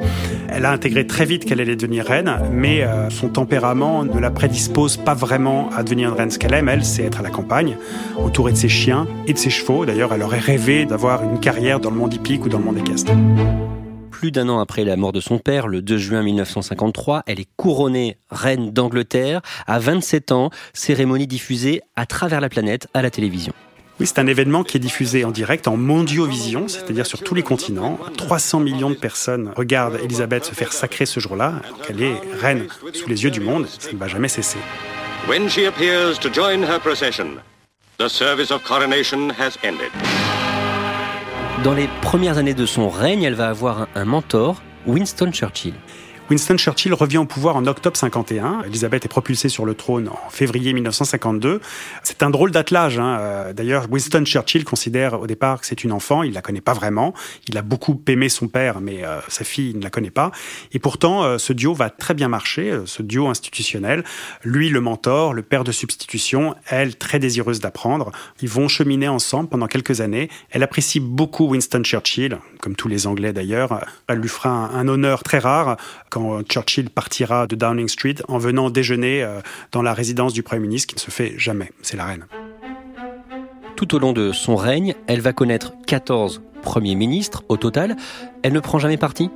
Elle 0.48 0.64
a 0.64 0.72
intégré 0.72 1.06
très 1.06 1.24
vite 1.24 1.44
qu'elle 1.44 1.60
allait 1.60 1.76
devenir 1.76 2.04
reine, 2.04 2.36
mais 2.52 2.82
euh, 2.82 3.08
son 3.10 3.28
tempérament 3.28 4.04
ne 4.04 4.18
la 4.18 4.30
prédispose 4.30 4.96
pas 4.96 5.14
vraiment 5.14 5.70
à 5.70 5.82
devenir 5.84 6.10
une 6.10 6.16
reine. 6.16 6.30
Ce 6.30 6.38
qu'elle 6.38 6.52
aime, 6.52 6.68
elle, 6.68 6.84
c'est 6.84 7.04
être 7.04 7.20
à 7.20 7.22
la 7.22 7.30
campagne, 7.30 7.76
entourée 8.18 8.52
de 8.52 8.56
ses 8.56 8.68
chiens 8.68 9.06
et 9.26 9.32
de 9.32 9.38
ses 9.38 9.50
chevaux. 9.50 9.86
D'ailleurs, 9.86 10.12
elle 10.12 10.22
aurait 10.22 10.40
rêvé 10.40 10.84
d'avoir 10.84 11.22
une 11.22 11.38
carrière 11.38 11.78
dans 11.78 11.90
le 11.90 11.96
monde 11.96 12.12
hippique 12.12 12.44
ou 12.44 12.48
dans 12.48 12.58
le 12.58 12.64
monde 12.64 12.78
équestre. 12.78 13.12
Plus 14.10 14.32
d'un 14.32 14.48
an 14.48 14.58
après 14.58 14.84
la 14.84 14.96
mort 14.96 15.12
de 15.12 15.20
son 15.20 15.38
père, 15.38 15.68
le 15.68 15.80
2 15.80 15.96
juin 15.96 16.22
1953, 16.22 17.22
elle 17.26 17.40
est 17.40 17.48
couronnée 17.56 18.18
reine 18.30 18.70
d'Angleterre 18.70 19.40
à 19.66 19.78
27 19.78 20.32
ans, 20.32 20.50
cérémonie 20.74 21.28
diffusée 21.28 21.80
à 21.94 22.04
travers 22.04 22.40
la 22.40 22.50
planète 22.50 22.88
à 22.92 23.00
la 23.00 23.10
télévision. 23.10 23.54
Oui, 24.00 24.06
c'est 24.06 24.18
un 24.18 24.26
événement 24.26 24.64
qui 24.64 24.78
est 24.78 24.80
diffusé 24.80 25.26
en 25.26 25.30
direct 25.30 25.68
en 25.68 25.76
mondiovision, 25.76 26.68
c'est-à-dire 26.68 27.04
sur 27.04 27.22
tous 27.22 27.34
les 27.34 27.42
continents. 27.42 27.98
300 28.16 28.60
millions 28.60 28.88
de 28.88 28.94
personnes 28.94 29.52
regardent 29.54 29.98
Elisabeth 30.02 30.46
se 30.46 30.54
faire 30.54 30.72
sacrer 30.72 31.04
ce 31.04 31.20
jour-là, 31.20 31.60
qu'elle 31.86 32.02
est 32.02 32.18
reine 32.40 32.66
sous 32.94 33.10
les 33.10 33.24
yeux 33.24 33.30
du 33.30 33.40
monde. 33.40 33.66
Ça 33.66 33.92
ne 33.92 33.98
va 33.98 34.08
jamais 34.08 34.28
cesser. 34.28 34.56
When 35.28 35.50
she 35.50 35.66
appears 35.66 36.18
to 36.20 36.32
join 36.32 36.62
her 36.62 36.80
procession, 36.80 37.26
the 37.98 38.08
service 38.08 38.50
of 38.50 38.62
coronation 38.64 39.28
has 39.38 39.58
ended. 39.62 39.90
Dans 41.62 41.74
les 41.74 41.88
premières 42.00 42.38
années 42.38 42.54
de 42.54 42.64
son 42.64 42.88
règne, 42.88 43.22
elle 43.22 43.34
va 43.34 43.50
avoir 43.50 43.86
un 43.94 44.06
mentor, 44.06 44.62
Winston 44.86 45.30
Churchill. 45.30 45.74
Winston 46.30 46.56
Churchill 46.56 46.94
revient 46.94 47.18
au 47.18 47.24
pouvoir 47.24 47.56
en 47.56 47.66
octobre 47.66 47.96
51. 47.96 48.62
Elisabeth 48.64 49.04
est 49.04 49.08
propulsée 49.08 49.48
sur 49.48 49.66
le 49.66 49.74
trône 49.74 50.08
en 50.08 50.30
février 50.30 50.72
1952. 50.72 51.60
C'est 52.04 52.22
un 52.22 52.30
drôle 52.30 52.52
d'attelage. 52.52 53.00
Hein. 53.00 53.18
Euh, 53.18 53.52
d'ailleurs, 53.52 53.86
Winston 53.90 54.24
Churchill 54.24 54.64
considère 54.64 55.20
au 55.20 55.26
départ 55.26 55.60
que 55.60 55.66
c'est 55.66 55.82
une 55.82 55.90
enfant. 55.90 56.22
Il 56.22 56.32
la 56.32 56.40
connaît 56.40 56.60
pas 56.60 56.72
vraiment. 56.72 57.14
Il 57.48 57.58
a 57.58 57.62
beaucoup 57.62 58.00
aimé 58.06 58.28
son 58.28 58.46
père, 58.46 58.80
mais 58.80 59.04
euh, 59.04 59.18
sa 59.26 59.42
fille 59.42 59.70
il 59.70 59.78
ne 59.78 59.82
la 59.82 59.90
connaît 59.90 60.12
pas. 60.12 60.30
Et 60.70 60.78
pourtant, 60.78 61.24
euh, 61.24 61.38
ce 61.38 61.52
duo 61.52 61.74
va 61.74 61.90
très 61.90 62.14
bien 62.14 62.28
marcher, 62.28 62.78
ce 62.84 63.02
duo 63.02 63.26
institutionnel. 63.26 64.04
Lui, 64.44 64.68
le 64.68 64.80
mentor, 64.80 65.34
le 65.34 65.42
père 65.42 65.64
de 65.64 65.72
substitution, 65.72 66.54
elle, 66.68 66.94
très 66.94 67.18
désireuse 67.18 67.58
d'apprendre. 67.58 68.12
Ils 68.40 68.48
vont 68.48 68.68
cheminer 68.68 69.08
ensemble 69.08 69.48
pendant 69.48 69.66
quelques 69.66 70.00
années. 70.00 70.30
Elle 70.50 70.62
apprécie 70.62 71.00
beaucoup 71.00 71.48
Winston 71.48 71.82
Churchill, 71.82 72.38
comme 72.60 72.76
tous 72.76 72.86
les 72.86 73.08
Anglais 73.08 73.32
d'ailleurs. 73.32 73.84
Elle 74.06 74.18
lui 74.18 74.28
fera 74.28 74.50
un, 74.50 74.86
honneur 74.86 75.24
très 75.24 75.40
rare 75.40 75.76
Churchill 76.48 76.90
partira 76.90 77.46
de 77.46 77.56
Downing 77.56 77.88
Street 77.88 78.16
en 78.28 78.38
venant 78.38 78.70
déjeuner 78.70 79.22
euh, 79.22 79.40
dans 79.72 79.82
la 79.82 79.94
résidence 79.94 80.32
du 80.32 80.42
Premier 80.42 80.62
ministre, 80.62 80.88
qui 80.88 80.94
ne 80.96 81.00
se 81.00 81.10
fait 81.10 81.34
jamais. 81.36 81.70
C'est 81.82 81.96
la 81.96 82.06
reine. 82.06 82.26
Tout 83.76 83.94
au 83.94 83.98
long 83.98 84.12
de 84.12 84.32
son 84.32 84.56
règne, 84.56 84.94
elle 85.06 85.20
va 85.20 85.32
connaître 85.32 85.72
14 85.86 86.42
premiers 86.70 86.94
ministres 86.94 87.42
au 87.48 87.56
total. 87.56 87.96
Elle 88.44 88.52
ne 88.52 88.60
prend 88.60 88.78
jamais 88.78 88.96
parti? 88.96 89.28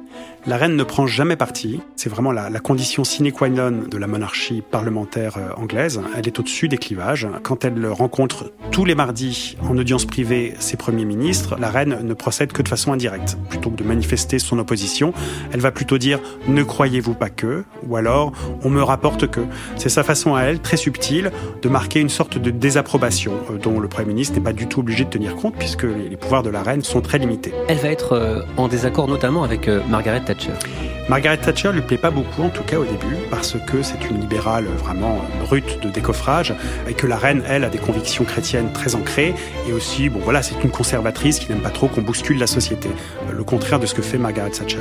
La 0.47 0.57
reine 0.57 0.77
ne 0.77 0.85
prend 0.85 1.09
jamais 1.09 1.35
parti. 1.35 1.81
C'est 1.97 2.09
vraiment 2.09 2.31
la, 2.31 2.49
condition 2.61 3.03
sine 3.03 3.33
qua 3.33 3.49
non 3.49 3.89
de 3.91 3.99
la 3.99 4.07
monarchie 4.07 4.63
parlementaire 4.63 5.37
euh, 5.37 5.51
anglaise. 5.57 6.01
Elle 6.17 6.29
est 6.29 6.39
au-dessus 6.39 6.69
des 6.69 6.79
clivages. 6.79 7.27
Quand 7.43 7.65
elle 7.65 7.87
rencontre 7.89 8.53
tous 8.71 8.85
les 8.85 8.95
mardis 8.95 9.57
en 9.69 9.77
audience 9.77 10.05
privée 10.05 10.55
ses 10.61 10.77
premiers 10.77 11.05
ministres, 11.05 11.57
la 11.59 11.71
reine 11.71 11.99
ne 12.05 12.15
procède 12.15 12.53
que 12.53 12.63
de 12.63 12.69
façon 12.69 12.93
indirecte. 12.93 13.37
Plutôt 13.49 13.71
que 13.71 13.77
de 13.77 13.85
manifester 13.85 14.39
son 14.39 14.61
opposition, 14.61 15.13
elle 15.51 15.61
va 15.61 15.73
plutôt 15.73 15.99
dire 15.99 16.21
ne 16.47 16.63
croyez-vous 16.63 17.15
pas 17.15 17.31
que, 17.31 17.65
ou 17.89 17.97
alors 17.97 18.33
on 18.63 18.71
me 18.71 18.83
rapporte 18.83 19.27
que. 19.29 19.41
C'est 19.77 19.89
sa 19.89 20.05
façon 20.05 20.37
à 20.37 20.43
elle, 20.43 20.61
très 20.61 20.77
subtile, 20.77 21.33
de 21.63 21.69
marquer 21.69 21.99
une 21.99 22.11
sorte 22.11 22.39
de 22.39 22.53
désapprobation 22.53 23.33
euh, 23.51 23.59
dont 23.59 23.81
le 23.81 23.89
Premier 23.89 24.09
ministre 24.09 24.37
n'est 24.37 24.45
pas 24.45 24.53
du 24.53 24.69
tout 24.69 24.81
obligé 24.81 25.05
de 25.05 25.11
tenir 25.11 25.35
compte 25.35 25.57
puisque 25.59 25.83
les 25.83 26.17
pouvoirs 26.17 26.45
de 26.45 26.51
la 26.51 26.63
reine 26.63 26.85
sont 26.85 27.01
très 27.01 27.19
Elle 27.69 27.79
va 27.79 27.89
être 27.89 28.13
euh, 28.13 28.43
en 28.57 28.69
désaccord 28.69 29.09
notamment 29.09 29.45
avec 29.45 29.69
Margaret 29.89 30.21
Thatcher 30.21 30.53
Margaret 31.09 31.37
Thatcher 31.37 31.71
lui 31.71 31.83
plaît 31.83 31.99
pas 31.99 32.11
beaucoup, 32.11 32.43
en 32.43 32.49
tout 32.49 32.63
cas 32.63 32.79
au 32.79 32.85
début, 32.85 33.17
parce 33.31 33.57
que 33.67 33.83
c'est 33.83 34.09
une 34.09 34.21
libérale 34.21 34.65
vraiment 34.65 35.19
brute 35.43 35.83
de 35.83 35.91
décoffrage, 35.91 36.55
et 36.89 36.95
que 36.95 37.07
la 37.07 37.19
reine, 37.19 37.43
elle, 37.47 37.63
a 37.65 37.69
des 37.69 37.77
convictions 37.79 38.25
chrétiennes 38.25 38.73
très 38.73 38.95
ancrées, 38.95 39.35
et 39.69 39.73
aussi, 39.75 40.09
bon 40.09 40.21
voilà, 40.21 40.43
c'est 40.43 40.65
une 40.65 40.71
conservatrice 40.71 41.41
qui 41.41 41.51
n'aime 41.51 41.61
pas 41.61 41.69
trop 41.69 41.89
qu'on 41.89 42.01
bouscule 42.01 42.39
la 42.39 42.47
société. 42.47 42.89
Le 43.31 43.45
contraire 43.45 43.81
de 43.81 43.87
ce 43.87 43.93
que 43.93 44.01
fait 44.01 44.17
Margaret 44.17 44.51
Thatcher. 44.51 44.81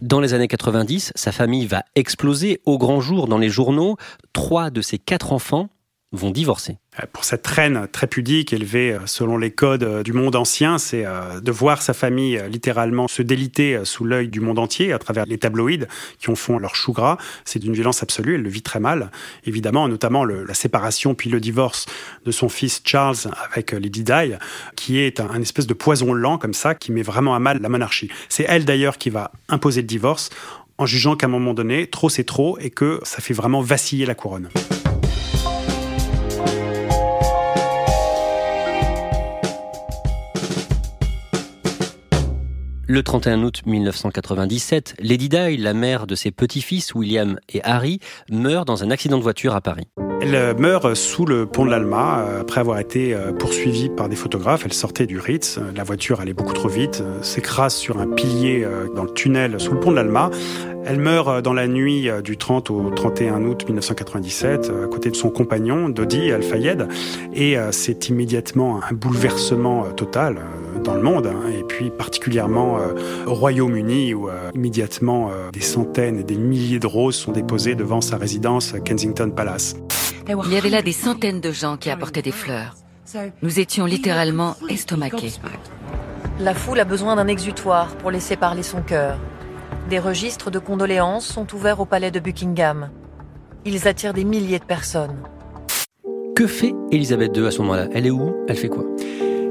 Dans 0.00 0.20
les 0.20 0.34
années 0.34 0.48
90, 0.48 1.12
sa 1.16 1.32
famille 1.32 1.66
va 1.66 1.82
exploser 1.96 2.60
au 2.66 2.78
grand 2.78 3.00
jour 3.00 3.26
dans 3.26 3.38
les 3.38 3.48
journaux. 3.48 3.96
Trois 4.32 4.70
de 4.70 4.82
ses 4.82 4.98
quatre 4.98 5.32
enfants 5.32 5.68
vont 6.12 6.30
divorcer. 6.30 6.78
Euh, 7.00 7.06
pour 7.12 7.24
cette 7.24 7.46
reine 7.46 7.88
très 7.90 8.06
pudique, 8.06 8.52
élevée 8.52 8.92
euh, 8.92 9.00
selon 9.06 9.36
les 9.36 9.50
codes 9.50 9.82
euh, 9.82 10.02
du 10.02 10.12
monde 10.12 10.36
ancien, 10.36 10.78
c'est 10.78 11.04
de 11.04 11.52
voir 11.52 11.82
sa 11.82 11.94
famille 11.94 12.40
littéralement 12.48 13.08
se 13.08 13.22
déliter 13.22 13.80
sous 13.84 14.04
l'œil 14.04 14.28
du 14.28 14.40
monde 14.40 14.58
entier 14.58 14.92
à 14.92 14.98
travers 14.98 15.26
les 15.26 15.38
tabloïds 15.38 15.86
qui 16.18 16.30
en 16.30 16.34
font 16.34 16.58
leur 16.58 16.74
chou 16.74 16.92
gras. 16.92 17.18
C'est 17.44 17.58
d'une 17.58 17.72
violence 17.72 18.02
absolue, 18.02 18.36
elle 18.36 18.42
le 18.42 18.48
vit 18.48 18.62
très 18.62 18.80
mal. 18.80 19.10
Évidemment, 19.44 19.88
notamment 19.88 20.24
la 20.24 20.54
séparation 20.54 21.14
puis 21.14 21.30
le 21.30 21.40
divorce 21.40 21.86
de 22.24 22.30
son 22.30 22.48
fils 22.48 22.80
Charles 22.84 23.16
avec 23.50 23.72
Lady 23.72 24.02
Di, 24.02 24.32
qui 24.76 24.98
est 24.98 25.20
un, 25.20 25.30
un 25.30 25.40
espèce 25.40 25.66
de 25.66 25.74
poison 25.74 26.12
lent 26.12 26.38
comme 26.38 26.54
ça, 26.54 26.74
qui 26.74 26.92
met 26.92 27.02
vraiment 27.02 27.34
à 27.34 27.38
mal 27.38 27.60
la 27.60 27.68
monarchie. 27.68 28.10
C'est 28.28 28.46
elle 28.48 28.64
d'ailleurs 28.64 28.98
qui 28.98 29.10
va 29.10 29.32
imposer 29.48 29.80
le 29.80 29.86
divorce 29.86 30.30
en 30.78 30.86
jugeant 30.86 31.16
qu'à 31.16 31.26
un 31.26 31.30
moment 31.30 31.54
donné, 31.54 31.86
trop 31.86 32.08
c'est 32.08 32.24
trop 32.24 32.58
et 32.58 32.70
que 32.70 33.00
ça 33.02 33.20
fait 33.20 33.34
vraiment 33.34 33.60
vaciller 33.60 34.06
la 34.06 34.14
couronne. 34.14 34.48
Le 42.86 43.02
31 43.02 43.42
août 43.44 43.62
1997, 43.64 44.96
Lady 45.00 45.30
Di, 45.30 45.56
la 45.56 45.72
mère 45.72 46.06
de 46.06 46.14
ses 46.14 46.30
petits-fils 46.30 46.94
William 46.94 47.38
et 47.48 47.62
Harry, 47.64 47.98
meurt 48.30 48.66
dans 48.66 48.84
un 48.84 48.90
accident 48.90 49.16
de 49.16 49.22
voiture 49.22 49.54
à 49.54 49.62
Paris. 49.62 49.88
Elle 50.20 50.34
euh, 50.34 50.54
meurt 50.54 50.94
sous 50.94 51.24
le 51.24 51.46
pont 51.46 51.64
de 51.64 51.70
l'Alma 51.70 52.20
euh, 52.20 52.40
après 52.42 52.60
avoir 52.60 52.78
été 52.78 53.14
euh, 53.14 53.32
poursuivie 53.32 53.88
par 53.88 54.10
des 54.10 54.16
photographes. 54.16 54.62
Elle 54.66 54.74
sortait 54.74 55.06
du 55.06 55.18
Ritz. 55.18 55.58
La 55.74 55.82
voiture 55.82 56.20
allait 56.20 56.34
beaucoup 56.34 56.52
trop 56.52 56.68
vite, 56.68 57.02
s'écrase 57.22 57.74
sur 57.74 57.98
un 58.00 58.06
pilier 58.06 58.66
dans 58.94 59.04
le 59.04 59.12
tunnel 59.12 59.58
sous 59.58 59.72
le 59.72 59.80
pont 59.80 59.90
de 59.90 59.96
l'Alma. 59.96 60.30
Elle 60.86 60.98
meurt 60.98 61.42
dans 61.42 61.54
la 61.54 61.66
nuit 61.66 62.08
du 62.22 62.36
30 62.36 62.70
au 62.70 62.90
31 62.90 63.44
août 63.44 63.64
1997 63.66 64.70
à 64.84 64.86
côté 64.86 65.10
de 65.10 65.16
son 65.16 65.30
compagnon 65.30 65.88
Dodi 65.88 66.30
Al-Fayed 66.30 66.88
et 67.34 67.56
c'est 67.70 68.08
immédiatement 68.08 68.80
un 68.82 68.94
bouleversement 68.94 69.84
total 69.96 70.38
dans 70.84 70.94
le 70.94 71.02
monde, 71.02 71.26
hein, 71.26 71.48
et 71.48 71.62
puis 71.62 71.90
particulièrement 71.90 72.78
euh, 72.78 72.92
au 73.26 73.34
Royaume-Uni, 73.34 74.14
où 74.14 74.28
euh, 74.28 74.50
immédiatement 74.54 75.30
euh, 75.30 75.50
des 75.50 75.60
centaines 75.60 76.20
et 76.20 76.24
des 76.24 76.36
milliers 76.36 76.78
de 76.78 76.86
roses 76.86 77.16
sont 77.16 77.32
déposées 77.32 77.74
devant 77.74 78.00
sa 78.00 78.16
résidence 78.16 78.74
Kensington 78.84 79.30
Palace. 79.30 79.76
Il 80.28 80.52
y 80.52 80.56
avait 80.56 80.70
là 80.70 80.82
des 80.82 80.92
centaines 80.92 81.40
de 81.40 81.52
gens 81.52 81.76
qui 81.76 81.90
apportaient 81.90 82.22
des 82.22 82.32
fleurs. 82.32 82.74
Nous 83.42 83.60
étions 83.60 83.86
littéralement 83.86 84.56
estomaqués. 84.68 85.32
La 86.40 86.54
foule 86.54 86.80
a 86.80 86.84
besoin 86.84 87.16
d'un 87.16 87.28
exutoire 87.28 87.88
pour 87.96 88.10
laisser 88.10 88.36
parler 88.36 88.62
son 88.62 88.82
cœur. 88.82 89.18
Des 89.88 89.98
registres 89.98 90.50
de 90.50 90.58
condoléances 90.58 91.26
sont 91.26 91.54
ouverts 91.54 91.80
au 91.80 91.84
palais 91.84 92.10
de 92.10 92.20
Buckingham. 92.20 92.90
Ils 93.64 93.86
attirent 93.86 94.14
des 94.14 94.24
milliers 94.24 94.58
de 94.58 94.64
personnes. 94.64 95.16
Que 96.34 96.46
fait 96.46 96.74
Elisabeth 96.90 97.36
II 97.36 97.46
à 97.46 97.50
ce 97.50 97.60
moment-là? 97.60 97.88
Elle 97.92 98.06
est 98.06 98.10
où? 98.10 98.34
Elle 98.48 98.56
fait 98.56 98.68
quoi? 98.68 98.84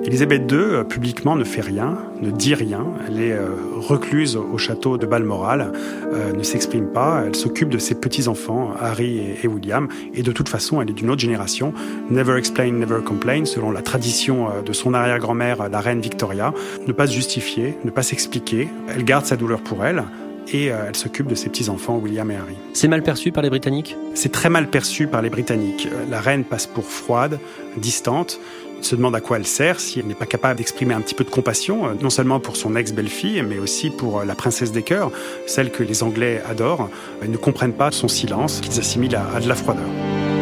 Élisabeth 0.06 0.52
II, 0.52 0.58
euh, 0.58 0.84
publiquement, 0.84 1.38
ne 1.38 1.46
fait 1.46 1.62
rien, 1.62 1.98
ne 2.22 2.30
dit 2.30 2.56
rien. 2.56 2.86
Elle 3.08 3.22
est 3.22 3.32
euh, 3.32 3.56
recluse 3.78 4.36
au 4.36 4.58
château 4.58 4.98
de 4.98 5.06
Balmoral, 5.06 5.72
euh, 6.12 6.34
ne 6.34 6.44
s'exprime 6.44 6.88
pas. 6.88 7.24
Elle 7.26 7.36
s'occupe 7.36 7.70
de 7.70 7.78
ses 7.78 7.96
petits-enfants, 7.96 8.74
Harry 8.80 9.22
et, 9.42 9.48
William. 9.48 9.88
Et 10.14 10.22
de 10.22 10.32
toute 10.34 10.50
façon, 10.50 10.82
elle 10.82 10.90
est 10.90 10.94
d'une 10.94 11.10
autre 11.10 11.22
génération. 11.22 11.74
Never 12.10 12.38
explain, 12.38 12.72
never 12.74 13.00
complain, 13.06 13.46
selon 13.46 13.72
la 13.72 13.82
tradition 13.82 14.50
de 14.66 14.74
son 14.74 14.94
arrière-grand-mère, 14.94 15.70
la 15.70 15.80
reine 15.80 16.02
Victoria. 16.02 16.54
Ne 16.86 16.92
pas 16.92 17.08
se 17.08 17.14
justifier, 17.14 17.78
ne 17.86 17.90
pas 17.90 18.04
s'expliquer. 18.04 18.68
Elle 18.94 19.06
garde 19.06 19.26
sa 19.26 19.38
douleur 19.38 19.62
pour 19.62 19.86
elle 19.86 20.04
et 20.52 20.66
elle 20.66 20.96
s'occupe 20.96 21.28
de 21.28 21.36
ses 21.36 21.48
petits-enfants, 21.50 21.98
William 21.98 22.30
et 22.30 22.36
Harry. 22.36 22.56
C'est 22.74 22.90
mal 22.90 23.02
perçu 23.02 23.32
par 23.32 23.44
les 23.44 23.50
Britanniques? 23.50 23.96
C'est 24.14 24.32
très 24.32 24.50
mal 24.50 24.70
perçu 24.70 25.08
par 25.08 25.22
les 25.22 25.30
Britanniques. 25.30 25.88
La 26.10 26.20
reine 26.20 26.44
passe 26.44 26.68
pour 26.68 26.84
froide, 26.84 27.40
distante 27.78 28.40
se 28.86 28.96
demande 28.96 29.16
à 29.16 29.22
quoi 29.22 29.38
elle 29.38 29.48
sert 29.48 29.80
si 29.80 30.00
elle 30.00 30.08
n'est 30.08 30.16
pas 30.16 30.26
capable 30.26 30.58
d'exprimer 30.58 30.94
un 30.94 31.02
petit 31.02 31.16
peu 31.16 31.24
de 31.24 31.30
compassion, 31.30 31.88
euh, 31.88 31.94
non 32.02 32.10
seulement 32.10 32.40
pour 32.40 32.56
son 32.56 32.76
ex-belle-fille, 32.76 33.42
mais 33.44 33.60
aussi 33.60 33.90
pour 33.90 34.20
euh, 34.20 34.26
la 34.26 34.36
princesse 34.36 34.72
des 34.72 34.84
cœurs, 34.84 35.12
celle 35.48 35.72
que 35.72 35.84
les 35.84 36.04
Anglais 36.04 36.42
adorent. 36.50 36.90
Ils 37.24 37.32
ne 37.32 37.38
comprennent 37.38 37.74
pas 37.74 37.92
son 37.92 38.08
silence, 38.08 38.62
qu'ils 38.62 38.80
assimilent 38.80 39.16
à 39.16 39.40
de 39.40 39.48
la 39.48 39.56
froideur. 39.56 40.33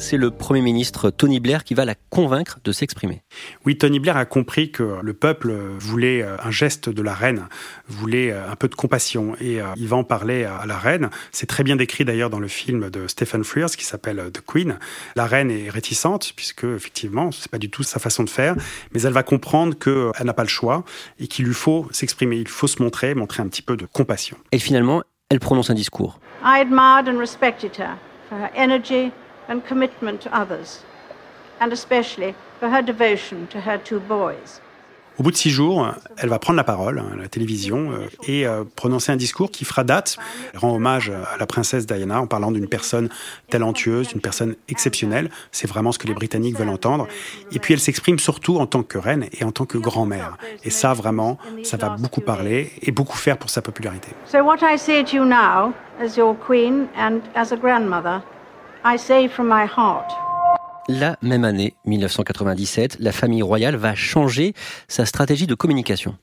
C'est 0.00 0.16
le 0.16 0.30
Premier 0.30 0.62
ministre 0.62 1.10
Tony 1.10 1.40
Blair 1.40 1.62
qui 1.62 1.74
va 1.74 1.84
la 1.84 1.94
convaincre 1.94 2.58
de 2.64 2.72
s'exprimer. 2.72 3.22
Oui, 3.64 3.76
Tony 3.76 4.00
Blair 4.00 4.16
a 4.16 4.24
compris 4.24 4.72
que 4.72 4.98
le 5.02 5.12
peuple 5.12 5.52
voulait 5.78 6.22
euh, 6.22 6.36
un 6.42 6.50
geste 6.50 6.88
de 6.88 7.02
la 7.02 7.14
reine, 7.14 7.46
voulait 7.86 8.32
euh, 8.32 8.50
un 8.50 8.56
peu 8.56 8.68
de 8.68 8.74
compassion, 8.74 9.36
et 9.40 9.60
euh, 9.60 9.66
il 9.76 9.88
va 9.88 9.96
en 9.96 10.04
parler 10.04 10.44
à 10.44 10.66
la 10.66 10.78
reine. 10.78 11.10
C'est 11.32 11.46
très 11.46 11.62
bien 11.62 11.76
décrit 11.76 12.04
d'ailleurs 12.04 12.30
dans 12.30 12.40
le 12.40 12.48
film 12.48 12.90
de 12.90 13.06
Stephen 13.06 13.44
Frears 13.44 13.70
qui 13.70 13.84
s'appelle 13.84 14.30
The 14.32 14.40
Queen. 14.44 14.78
La 15.16 15.26
reine 15.26 15.50
est 15.50 15.68
réticente, 15.68 16.32
puisque 16.34 16.64
effectivement, 16.64 17.30
c'est 17.30 17.50
pas 17.50 17.58
du 17.58 17.70
tout 17.70 17.82
sa 17.82 17.98
façon 17.98 18.24
de 18.24 18.30
faire, 18.30 18.56
mais 18.92 19.02
elle 19.02 19.12
va 19.12 19.22
comprendre 19.22 19.78
qu'elle 19.78 20.26
n'a 20.26 20.34
pas 20.34 20.44
le 20.44 20.48
choix 20.48 20.84
et 21.18 21.26
qu'il 21.26 21.44
lui 21.44 21.54
faut 21.54 21.86
s'exprimer, 21.90 22.36
il 22.36 22.48
faut 22.48 22.66
se 22.66 22.82
montrer, 22.82 23.14
montrer 23.14 23.42
un 23.42 23.48
petit 23.48 23.62
peu 23.62 23.76
de 23.76 23.86
compassion. 23.86 24.36
Et 24.52 24.58
finalement, 24.58 25.02
elle 25.28 25.40
prononce 25.40 25.70
un 25.70 25.74
discours. 25.74 26.18
I 26.42 26.60
admired 26.60 27.06
and 27.06 27.18
respected 27.18 27.76
her 27.78 27.98
for 28.28 28.38
her 28.38 28.50
energy, 28.56 29.12
and 29.50 29.60
commitment 29.68 30.20
to 30.20 30.30
others, 30.32 30.82
and 31.60 31.72
especially 31.72 32.34
for 32.58 32.70
her 32.70 32.82
devotion 32.82 33.46
to 33.48 33.58
her 33.60 33.78
two 33.78 34.00
boys. 34.00 34.60
Au 35.18 35.22
bout 35.22 35.32
de 35.32 35.36
six 35.36 35.50
jours, 35.50 35.86
elle 36.16 36.30
va 36.30 36.38
prendre 36.38 36.56
la 36.56 36.64
parole 36.64 36.98
à 36.98 37.14
la 37.14 37.28
télévision 37.28 37.90
euh, 37.92 38.06
et 38.26 38.46
euh, 38.46 38.64
prononcer 38.74 39.12
un 39.12 39.16
discours 39.16 39.50
qui 39.50 39.66
fera 39.66 39.84
date. 39.84 40.16
Elle 40.54 40.60
rend 40.60 40.74
hommage 40.74 41.10
à 41.10 41.36
la 41.36 41.46
princesse 41.46 41.84
Diana 41.84 42.22
en 42.22 42.26
parlant 42.26 42.50
d'une 42.50 42.68
personne 42.68 43.10
talentueuse, 43.50 44.08
d'une 44.08 44.22
personne 44.22 44.54
exceptionnelle. 44.68 45.28
C'est 45.52 45.66
vraiment 45.66 45.92
ce 45.92 45.98
que 45.98 46.06
les 46.06 46.14
Britanniques 46.14 46.56
veulent 46.56 46.70
entendre. 46.70 47.06
Et 47.52 47.58
puis 47.58 47.74
elle 47.74 47.80
s'exprime 47.80 48.18
surtout 48.18 48.56
en 48.56 48.66
tant 48.66 48.82
que 48.82 48.96
reine 48.96 49.26
et 49.38 49.44
en 49.44 49.52
tant 49.52 49.66
que 49.66 49.76
grand-mère. 49.76 50.38
Et 50.64 50.70
ça, 50.70 50.94
vraiment, 50.94 51.36
ça 51.64 51.76
va 51.76 51.90
beaucoup 51.90 52.22
parler 52.22 52.72
et 52.80 52.90
beaucoup 52.90 53.18
faire 53.18 53.36
pour 53.36 53.50
sa 53.50 53.60
popularité. 53.60 54.08
So 54.24 54.38
what 54.42 54.58
I 54.62 54.78
say 54.78 55.04
to 55.04 55.16
you 55.16 55.24
now, 55.26 55.74
as 56.00 56.16
your 56.16 56.34
queen 56.34 56.86
and 56.96 57.20
as 57.34 57.52
a 57.52 57.56
grandmother, 57.56 58.22
I 58.82 58.96
say 58.96 59.28
from 59.28 59.46
my 59.46 59.66
heart. 59.66 60.10
La 60.88 61.18
même 61.20 61.44
année, 61.44 61.74
1997, 61.84 62.96
la 62.98 63.12
famille 63.12 63.42
royale 63.42 63.76
va 63.76 63.94
changer 63.94 64.54
sa 64.88 65.04
stratégie 65.04 65.46
de 65.46 65.54
communication 65.54 66.16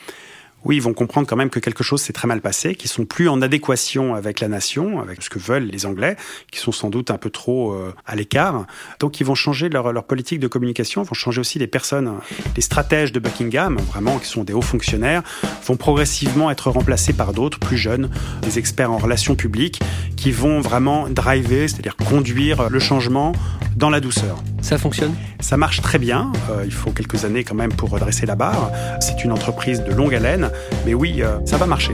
oui, 0.67 0.75
ils 0.75 0.81
vont 0.81 0.93
comprendre 0.93 1.27
quand 1.27 1.37
même 1.37 1.49
que 1.49 1.59
quelque 1.59 1.81
chose 1.81 2.01
s'est 2.01 2.11
très 2.11 2.27
mal 2.27 2.41
passé, 2.41 2.75
qu'ils 2.75 2.89
sont 2.89 3.05
plus 3.05 3.29
en 3.29 3.41
adéquation 3.41 4.15
avec 4.15 4.41
la 4.41 4.49
nation, 4.49 4.99
avec 4.99 5.21
ce 5.21 5.29
que 5.29 5.39
veulent 5.39 5.63
les 5.63 5.85
Anglais, 5.85 6.17
qui 6.51 6.59
sont 6.59 6.73
sans 6.73 6.89
doute 6.89 7.09
un 7.09 7.17
peu 7.17 7.29
trop 7.29 7.71
euh, 7.71 7.93
à 8.05 8.17
l'écart. 8.17 8.65
Donc 8.99 9.21
ils 9.21 9.23
vont 9.23 9.33
changer 9.33 9.69
leur, 9.69 9.93
leur, 9.93 10.03
politique 10.03 10.41
de 10.41 10.47
communication, 10.47 11.03
vont 11.03 11.13
changer 11.13 11.39
aussi 11.39 11.57
les 11.57 11.67
personnes, 11.67 12.15
les 12.57 12.61
stratèges 12.61 13.13
de 13.13 13.19
Buckingham, 13.19 13.77
vraiment 13.77 14.17
qui 14.19 14.27
sont 14.27 14.43
des 14.43 14.51
hauts 14.51 14.61
fonctionnaires, 14.61 15.23
vont 15.65 15.77
progressivement 15.77 16.51
être 16.51 16.69
remplacés 16.69 17.13
par 17.13 17.31
d'autres 17.31 17.59
plus 17.59 17.77
jeunes, 17.77 18.09
des 18.41 18.59
experts 18.59 18.91
en 18.91 18.97
relations 18.97 19.35
publiques, 19.35 19.79
qui 20.17 20.31
vont 20.31 20.59
vraiment 20.59 21.07
driver, 21.07 21.69
c'est-à-dire 21.69 21.95
conduire 21.95 22.69
le 22.69 22.79
changement 22.79 23.31
dans 23.77 23.89
la 23.89 23.99
douceur. 23.99 24.43
Ça 24.61 24.77
fonctionne? 24.77 25.13
Ça 25.39 25.55
marche 25.55 25.81
très 25.81 25.99
bien. 25.99 26.31
Euh, 26.49 26.63
il 26.65 26.73
faut 26.73 26.91
quelques 26.91 27.25
années 27.25 27.43
quand 27.43 27.55
même 27.55 27.71
pour 27.71 27.89
redresser 27.89 28.25
la 28.25 28.35
barre. 28.35 28.71
C'est 28.99 29.23
une 29.23 29.31
entreprise 29.31 29.83
de 29.83 29.93
longue 29.93 30.15
haleine, 30.15 30.49
mais 30.85 30.93
oui, 30.93 31.21
euh, 31.21 31.39
ça 31.45 31.57
va 31.57 31.65
marcher. 31.65 31.93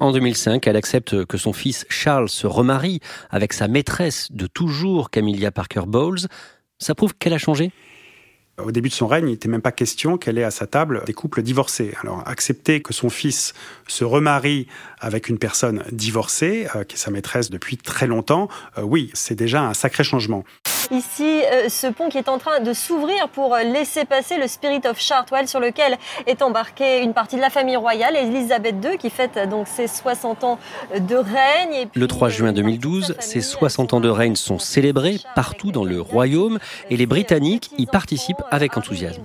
En 0.00 0.12
2005, 0.12 0.66
elle 0.66 0.76
accepte 0.76 1.26
que 1.26 1.36
son 1.36 1.52
fils 1.52 1.84
Charles 1.88 2.30
se 2.30 2.46
remarie 2.46 3.00
avec 3.28 3.52
sa 3.52 3.68
maîtresse 3.68 4.32
de 4.32 4.46
toujours, 4.46 5.10
Camilla 5.10 5.50
Parker 5.50 5.82
Bowles. 5.86 6.20
Ça 6.78 6.94
prouve 6.94 7.14
qu'elle 7.14 7.34
a 7.34 7.38
changé? 7.38 7.70
Au 8.64 8.72
début 8.72 8.88
de 8.88 8.94
son 8.94 9.06
règne, 9.06 9.28
il 9.28 9.32
n'était 9.32 9.48
même 9.48 9.62
pas 9.62 9.72
question 9.72 10.18
qu'elle 10.18 10.38
ait 10.38 10.44
à 10.44 10.50
sa 10.50 10.66
table 10.66 11.02
des 11.06 11.12
couples 11.12 11.42
divorcés. 11.42 11.94
Alors 12.02 12.22
accepter 12.26 12.82
que 12.82 12.92
son 12.92 13.10
fils 13.10 13.54
se 13.86 14.04
remarie 14.04 14.66
avec 14.98 15.28
une 15.28 15.38
personne 15.38 15.82
divorcée, 15.92 16.66
euh, 16.74 16.84
qui 16.84 16.96
est 16.96 16.98
sa 16.98 17.10
maîtresse 17.10 17.50
depuis 17.50 17.76
très 17.76 18.06
longtemps, 18.06 18.48
euh, 18.78 18.82
oui, 18.82 19.10
c'est 19.14 19.34
déjà 19.34 19.62
un 19.62 19.74
sacré 19.74 20.04
changement. 20.04 20.44
Ici, 20.90 21.42
euh, 21.44 21.68
ce 21.68 21.86
pont 21.86 22.08
qui 22.08 22.18
est 22.18 22.28
en 22.28 22.38
train 22.38 22.58
de 22.58 22.72
s'ouvrir 22.72 23.28
pour 23.28 23.56
laisser 23.56 24.04
passer 24.04 24.38
le 24.38 24.48
Spirit 24.48 24.80
of 24.86 24.98
Chartwell 24.98 25.46
sur 25.46 25.60
lequel 25.60 25.96
est 26.26 26.42
embarquée 26.42 27.00
une 27.02 27.14
partie 27.14 27.36
de 27.36 27.40
la 27.40 27.50
famille 27.50 27.76
royale, 27.76 28.16
Elisabeth 28.16 28.74
II, 28.84 28.98
qui 28.98 29.08
fête 29.08 29.38
donc 29.48 29.68
ses 29.68 29.86
60 29.86 30.42
ans 30.42 30.58
de 30.98 31.14
règne. 31.14 31.88
le 31.94 32.06
3 32.08 32.28
juin 32.28 32.52
2012, 32.52 33.14
ses 33.20 33.40
60 33.40 33.94
ans 33.94 34.00
de 34.00 34.08
règne 34.08 34.34
sont 34.34 34.58
célébrés 34.58 35.18
partout 35.36 35.70
dans 35.70 35.84
le 35.84 36.00
royaume 36.00 36.58
et 36.90 36.96
les 36.96 37.06
Britanniques 37.06 37.70
y 37.78 37.86
participent 37.86 38.42
avec 38.50 38.76
enthousiasme. 38.76 39.22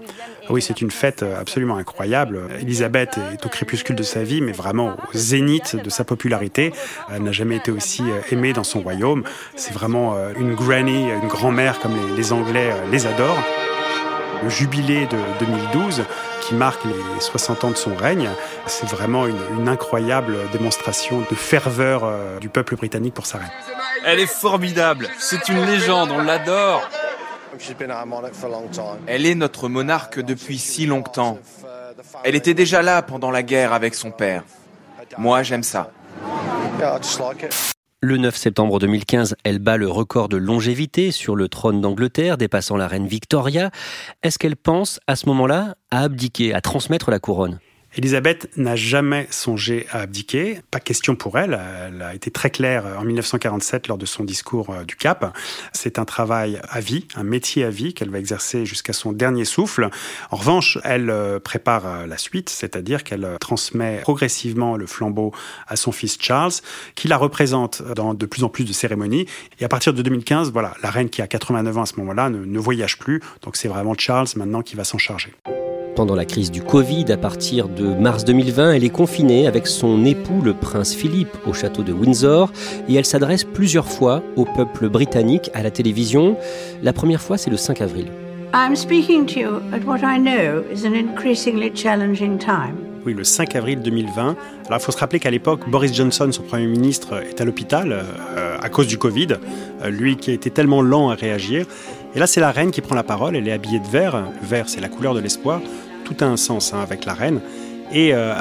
Oui, 0.50 0.62
c'est 0.62 0.82
une 0.82 0.92
fête 0.92 1.24
absolument 1.24 1.78
incroyable. 1.78 2.42
Elisabeth 2.62 3.18
est 3.34 3.46
au 3.46 3.50
crépuscule 3.50 3.96
de 3.96 4.04
sa 4.04 4.24
vie, 4.24 4.42
mais 4.42 4.52
vraiment 4.52 4.90
au 4.90 5.18
zénith 5.18 5.76
de 5.76 5.90
sa 5.90 6.04
popularité. 6.04 6.72
Elle 7.12 7.24
n'a 7.24 7.32
jamais 7.32 7.56
été 7.56 7.72
aussi 7.72 8.04
aimée 8.32 8.54
dans 8.54 8.64
son 8.64 8.82
royaume. 8.82 9.24
C'est 9.56 9.74
vraiment 9.74 10.16
une 10.38 10.54
granny, 10.54 11.10
une 11.10 11.28
grand-mère 11.28 11.80
comme 11.80 11.94
les, 12.16 12.32
Anglais 12.32 12.74
les 12.92 13.08
adorent. 13.08 13.44
Le 14.44 14.50
jubilé 14.50 15.08
de 15.08 15.18
2012, 15.40 16.04
qui 16.42 16.54
marque 16.54 16.84
les 16.86 17.20
60 17.20 17.64
ans 17.64 17.72
de 17.72 17.78
son 17.78 17.96
règne, 17.96 18.30
c'est 18.68 18.88
vraiment 18.88 19.26
une, 19.26 19.40
une, 19.58 19.68
incroyable 19.68 20.38
démonstration 20.52 21.22
de 21.22 21.36
ferveur 21.36 22.04
du 22.40 22.50
peuple 22.50 22.76
britannique 22.76 23.14
pour 23.14 23.26
sa 23.26 23.40
reine. 23.40 23.52
Elle 24.06 24.20
est 24.20 24.28
formidable, 24.28 25.08
c'est 25.18 25.50
une 25.50 25.66
légende, 25.66 26.12
on 26.12 26.22
l'adore. 26.22 26.88
Elle 29.08 29.26
est 29.26 29.36
notre 29.36 29.70
monarque 29.70 30.20
depuis 30.20 30.58
si 30.58 30.86
longtemps. 30.86 31.38
Elle 32.24 32.36
était 32.36 32.54
déjà 32.54 32.82
là 32.82 33.02
pendant 33.02 33.32
la 33.32 33.44
guerre 33.44 33.74
avec 33.74 33.96
son 33.96 34.12
père. 34.12 34.44
Moi, 35.18 35.44
j'aime 35.44 35.64
ça. 35.64 35.92
Le 38.02 38.18
9 38.18 38.36
septembre 38.36 38.80
2015, 38.80 39.36
elle 39.44 39.60
bat 39.60 39.78
le 39.78 39.90
record 39.90 40.30
de 40.30 40.38
longévité 40.38 41.12
sur 41.12 41.36
le 41.36 41.48
trône 41.48 41.82
d'Angleterre, 41.82 42.38
dépassant 42.38 42.78
la 42.78 42.88
reine 42.88 43.08
Victoria. 43.08 43.72
Est-ce 44.22 44.38
qu'elle 44.38 44.58
pense 44.58 45.00
à 45.08 45.16
ce 45.16 45.28
moment-là 45.28 45.76
à 45.90 46.02
abdiquer, 46.02 46.54
à 46.54 46.62
transmettre 46.62 47.10
la 47.10 47.20
couronne? 47.20 47.60
Elisabeth 47.98 48.50
n'a 48.58 48.76
jamais 48.76 49.28
songé 49.32 49.88
à 49.92 50.02
abdiquer, 50.02 50.60
pas 50.70 50.82
question 50.82 51.16
pour 51.16 51.38
elle, 51.38 51.60
elle 51.88 52.02
a 52.02 52.14
été 52.14 52.30
très 52.30 52.50
claire 52.50 52.86
en 53.00 53.06
1947 53.06 53.88
lors 53.88 53.98
de 53.98 54.06
son 54.06 54.26
discours 54.26 54.70
euh, 54.70 54.84
du 54.84 54.96
Cap. 54.96 55.36
C'est 55.72 55.98
un 55.98 56.06
travail 56.06 56.60
à 56.70 56.82
vie, 56.82 57.08
un 57.16 57.24
métier 57.24 57.64
à 57.64 57.70
vie 57.70 57.94
qu'elle 57.94 58.10
va 58.10 58.20
exercer 58.20 58.66
jusqu'à 58.66 58.92
son 58.92 59.14
dernier 59.14 59.46
souffle. 59.46 59.90
En 60.30 60.36
revanche, 60.36 60.78
elle 60.84 61.10
euh, 61.10 61.40
prépare 61.40 61.86
euh, 61.86 62.08
la 62.08 62.18
suite, 62.18 62.50
c'est-à-dire 62.50 63.04
qu'elle 63.04 63.28
transmet 63.40 64.00
progressivement 64.02 64.76
le 64.76 64.88
flambeau 64.88 65.32
à 65.68 65.78
son 65.78 65.94
fils 65.94 66.18
Charles, 66.20 66.54
qui 66.96 67.08
la 67.08 67.18
représente 67.18 67.82
dans 67.82 68.14
de 68.14 68.26
plus 68.26 68.44
en 68.44 68.50
plus 68.50 68.66
de 68.66 68.74
cérémonies. 68.74 69.26
Et 69.60 69.66
à 69.66 69.70
partir 69.70 69.94
de 69.94 70.02
2015, 70.02 70.52
voilà, 70.52 70.74
la 70.84 70.90
reine 70.90 71.10
qui 71.10 71.22
a 71.22 71.28
89 71.28 71.78
ans 71.78 71.82
à 71.84 71.86
ce 71.86 71.96
moment-là 71.98 72.30
ne, 72.30 72.44
ne 72.44 72.60
voyage 72.60 73.00
plus, 73.00 73.22
donc 73.42 73.56
c'est 73.56 73.70
vraiment 73.70 73.96
Charles 73.98 74.28
maintenant 74.36 74.62
qui 74.62 74.76
va 74.76 74.84
s'en 74.84 74.98
charger. 74.98 75.34
Pendant 75.96 76.16
la 76.16 76.26
crise 76.26 76.52
du 76.52 76.62
Covid, 76.62 77.10
à 77.10 77.16
partir 77.16 77.70
de 77.70 77.86
mars 77.86 78.26
2020, 78.26 78.74
elle 78.74 78.84
est 78.84 78.90
confinée 78.90 79.48
avec 79.48 79.66
son 79.66 80.04
époux, 80.04 80.42
le 80.44 80.54
prince 80.54 80.94
Philippe, 80.94 81.38
au 81.48 81.54
château 81.54 81.84
de 81.84 81.94
Windsor, 81.94 82.52
et 82.90 82.96
elle 82.96 83.06
s'adresse 83.06 83.46
plusieurs 83.46 83.88
fois 83.88 84.22
au 84.36 84.44
peuple 84.44 84.90
britannique 84.90 85.50
à 85.54 85.64
la 85.64 85.72
télévision. 85.72 86.36
La 86.84 86.92
première 86.92 87.22
fois, 87.22 87.38
c'est 87.38 87.50
le 87.50 87.56
5 87.56 87.80
avril. 87.80 88.08
Oui, 93.06 93.14
le 93.14 93.24
5 93.24 93.56
avril 93.56 93.80
2020. 93.82 94.36
Alors, 94.66 94.80
il 94.80 94.84
faut 94.84 94.92
se 94.92 94.98
rappeler 94.98 95.20
qu'à 95.20 95.32
l'époque, 95.32 95.62
Boris 95.70 95.94
Johnson, 95.94 96.30
son 96.30 96.44
Premier 96.44 96.68
ministre, 96.68 97.22
est 97.24 97.40
à 97.40 97.46
l'hôpital 97.46 97.94
euh, 97.94 98.58
à 98.62 98.68
cause 98.68 98.88
du 98.88 98.98
Covid. 98.98 99.28
Euh, 99.82 99.90
lui 99.90 100.18
qui 100.18 100.32
a 100.32 100.34
été 100.34 100.50
tellement 100.50 100.82
lent 100.82 101.10
à 101.10 101.16
réagir. 101.16 101.66
Et 102.16 102.20
là, 102.20 102.28
c'est 102.28 102.42
la 102.42 102.52
reine 102.52 102.72
qui 102.72 102.82
prend 102.82 102.96
la 102.96 103.04
parole. 103.04 103.36
Elle 103.36 103.48
est 103.48 103.54
habillée 103.54 103.80
de 103.80 103.88
vert. 103.88 104.26
Le 104.42 104.48
vert, 104.48 104.68
c'est 104.68 104.82
la 104.82 104.90
couleur 104.90 105.14
de 105.14 105.22
l'espoir 105.22 105.62
tout 106.06 106.16
a 106.22 106.26
un 106.26 106.38
sens 106.38 106.74
hein, 106.74 106.80
avec 106.82 107.04
la 107.04 107.14
reine. 107.14 107.42
Et 107.92 108.12
euh, 108.14 108.34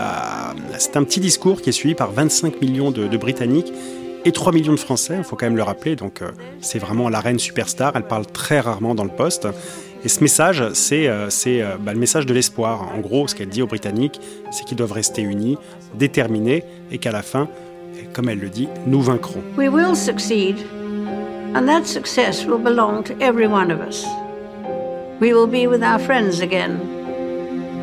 c'est 0.78 0.96
un 0.96 1.04
petit 1.04 1.20
discours 1.20 1.60
qui 1.60 1.70
est 1.70 1.72
suivi 1.72 1.94
par 1.94 2.12
25 2.12 2.60
millions 2.60 2.90
de, 2.90 3.16
Britanniques 3.16 3.72
et 4.24 4.32
3 4.32 4.52
millions 4.52 4.72
de 4.72 4.80
Français, 4.80 5.16
il 5.18 5.24
faut 5.24 5.36
quand 5.36 5.46
même 5.46 5.56
le 5.56 5.62
rappeler. 5.62 5.96
Donc 5.96 6.22
euh, 6.22 6.30
c'est 6.60 6.78
vraiment 6.78 7.08
la 7.08 7.20
reine 7.20 7.38
superstar, 7.38 7.92
elle 7.94 8.06
parle 8.06 8.26
très 8.26 8.60
rarement 8.60 8.94
dans 8.94 9.04
le 9.04 9.10
poste. 9.10 9.48
Et 10.04 10.08
ce 10.08 10.20
message, 10.20 10.62
c'est 10.74 11.08
euh, 11.08 11.28
bah, 11.80 11.92
le 11.92 11.98
message 11.98 12.26
de 12.26 12.34
l'espoir. 12.34 12.90
En 12.94 13.00
gros, 13.00 13.26
ce 13.26 13.34
qu'elle 13.34 13.48
dit 13.48 13.62
aux 13.62 13.66
Britanniques, 13.66 14.20
c'est 14.50 14.64
qu'ils 14.64 14.76
doivent 14.76 14.92
rester 14.92 15.22
unis, 15.22 15.56
déterminés, 15.94 16.64
et 16.90 16.98
qu'à 16.98 17.10
la 17.10 17.22
fin, 17.22 17.48
comme 18.12 18.28
elle 18.28 18.38
le 18.38 18.50
dit, 18.50 18.68
nous 18.86 19.00
vaincrons. 19.00 19.42
We 19.56 19.68
will 19.68 19.96
succeed, 19.96 20.58
and 21.54 21.66
that 21.66 21.86
success 21.86 22.44
will 22.44 22.58
belong 22.58 23.04
to 23.04 23.14
every 23.20 23.46
one 23.46 23.70
of 23.70 23.80
us. 23.80 24.04
We 25.20 25.32
will 25.32 25.46
be 25.46 25.66
with. 25.66 25.80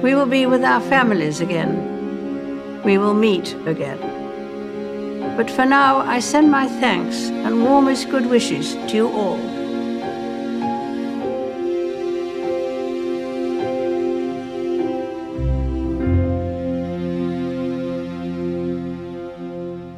We 0.02 0.16
will 0.16 0.26
be 0.26 0.48
with 0.48 0.64
our 0.64 0.82
families 0.82 1.42
again. 1.42 2.82
We 2.84 2.98
will 2.98 3.14
meet 3.14 3.54
again. 3.68 4.00
But 5.38 5.52
for 5.52 5.66
now, 5.66 5.98
I 6.00 6.20
send 6.20 6.50
my 6.50 6.68
thanks 6.68 7.30
and 7.30 7.64
warmest 7.64 8.10
good 8.10 8.26
wishes 8.26 8.74
to 8.74 8.96
you 8.96 9.08
all. 9.08 9.61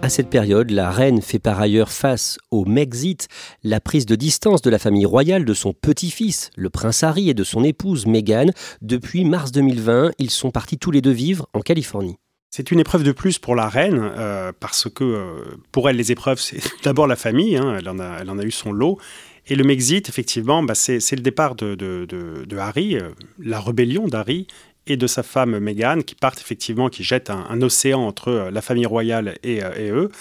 À 0.03 0.09
cette 0.09 0.29
période, 0.29 0.69
la 0.69 0.91
reine 0.91 1.21
fait 1.21 1.39
par 1.39 1.61
ailleurs 1.61 1.89
face 1.89 2.37
au 2.51 2.65
Mexit, 2.65 3.29
la 3.63 3.79
prise 3.79 4.05
de 4.05 4.15
distance 4.15 4.61
de 4.61 4.69
la 4.69 4.77
famille 4.77 5.05
royale 5.05 5.45
de 5.45 5.53
son 5.53 5.71
petit-fils, 5.71 6.49
le 6.57 6.69
prince 6.69 7.03
Harry, 7.03 7.29
et 7.29 7.33
de 7.33 7.45
son 7.45 7.63
épouse 7.63 8.05
Meghan. 8.05 8.47
Depuis 8.81 9.23
mars 9.23 9.53
2020, 9.53 10.11
ils 10.19 10.29
sont 10.29 10.51
partis 10.51 10.77
tous 10.77 10.91
les 10.91 10.99
deux 10.99 11.13
vivre 11.13 11.47
en 11.53 11.61
Californie. 11.61 12.17
C'est 12.49 12.71
une 12.71 12.81
épreuve 12.81 13.03
de 13.03 13.13
plus 13.13 13.39
pour 13.39 13.55
la 13.55 13.69
reine, 13.69 14.11
euh, 14.17 14.51
parce 14.59 14.89
que 14.89 15.05
euh, 15.05 15.55
pour 15.71 15.89
elle, 15.89 15.95
les 15.95 16.11
épreuves, 16.11 16.41
c'est 16.41 16.59
d'abord 16.83 17.07
la 17.07 17.15
famille, 17.15 17.55
hein, 17.55 17.77
elle, 17.79 17.87
en 17.87 17.97
a, 17.97 18.43
eu 18.43 18.51
son 18.51 18.73
lot. 18.73 18.99
Et 19.47 19.55
le 19.55 19.63
Mexit, 19.63 20.09
effectivement, 20.09 20.63
bah, 20.63 20.75
c'est 20.75 21.15
le 21.15 21.21
départ 21.21 21.55
de 21.55 22.57
Harry, 22.57 22.97
euh, 22.97 23.11
la 23.39 23.61
rébellion 23.61 24.07
d'Harry, 24.09 24.47
et 24.87 24.97
de 24.97 25.07
sa 25.07 25.23
femme 25.23 25.59
Meghan 25.59 26.01
qui 26.01 26.15
partent 26.15 26.39
effectivement, 26.39 26.89
qui 26.89 27.03
jettent 27.03 27.29
un, 27.29 27.61
océan 27.61 28.01
entre 28.01 28.27
euh, 28.29 28.51
la 28.51 28.61
famille 28.61 28.85
royale 28.85 29.37
et, 29.43 29.63
euh, 29.63 30.03
eux. 30.03 30.11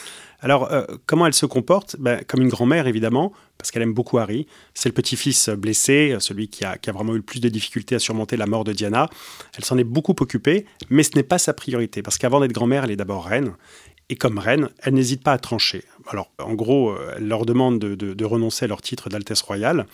Alors, 0.41 0.73
euh, 0.73 0.85
comment 1.07 1.27
elle 1.27 1.35
se 1.35 1.47
comporte? 1.47 1.97
Ben, 1.99 2.21
Comme 2.27 2.43
une 2.43 2.49
grand-mère, 2.49 2.87
évidemment, 2.89 3.33
parce 3.59 3.71
qu'elle 3.71 3.83
aime 3.83 3.95
beaucoup 3.95 4.19
Harry. 4.19 4.47
C'est 4.75 4.89
le 4.89 4.95
petit-fils 4.95 5.49
blessé, 5.51 6.17
celui 6.19 6.49
qui 6.49 6.65
a, 6.65 6.77
vraiment 6.93 7.13
eu 7.13 7.19
le 7.19 7.23
plus 7.23 7.41
de 7.41 7.49
difficultés 7.49 7.95
à 7.95 8.01
surmonter 8.01 8.37
la 8.37 8.47
mort 8.47 8.65
de 8.65 8.73
Diana. 8.73 9.09
Elle 9.57 9.65
s'en 9.65 9.79
est 9.79 9.85
beaucoup 9.85 10.17
occupée, 10.19 10.67
mais 10.91 11.05
ce 11.05 11.11
n'est 11.15 11.23
pas 11.23 11.39
sa 11.39 11.53
priorité, 11.55 12.03
parce 12.03 12.19
qu'avant 12.19 12.41
d'être 12.41 12.53
grand-mère, 12.53 12.85
elle 12.85 12.91
est 12.91 12.97
d'abord 12.97 13.25
reine. 13.25 13.55
Et 14.09 14.17
comme 14.17 14.39
reine, 14.39 14.69
elle 14.81 14.95
n'hésite 14.95 15.23
pas 15.23 15.33
à 15.33 15.39
trancher. 15.39 15.85
Alors, 16.09 16.31
en 16.39 16.55
gros, 16.55 16.91
euh, 16.91 17.15
elle 17.17 17.29
leur 17.29 17.47
demande 17.47 17.79
de, 17.79 18.25
renoncer 18.25 18.65
à 18.65 18.69
leur 18.69 18.83
titre 18.83 19.09
d'Altesse 19.09 19.43
royale 19.43 19.87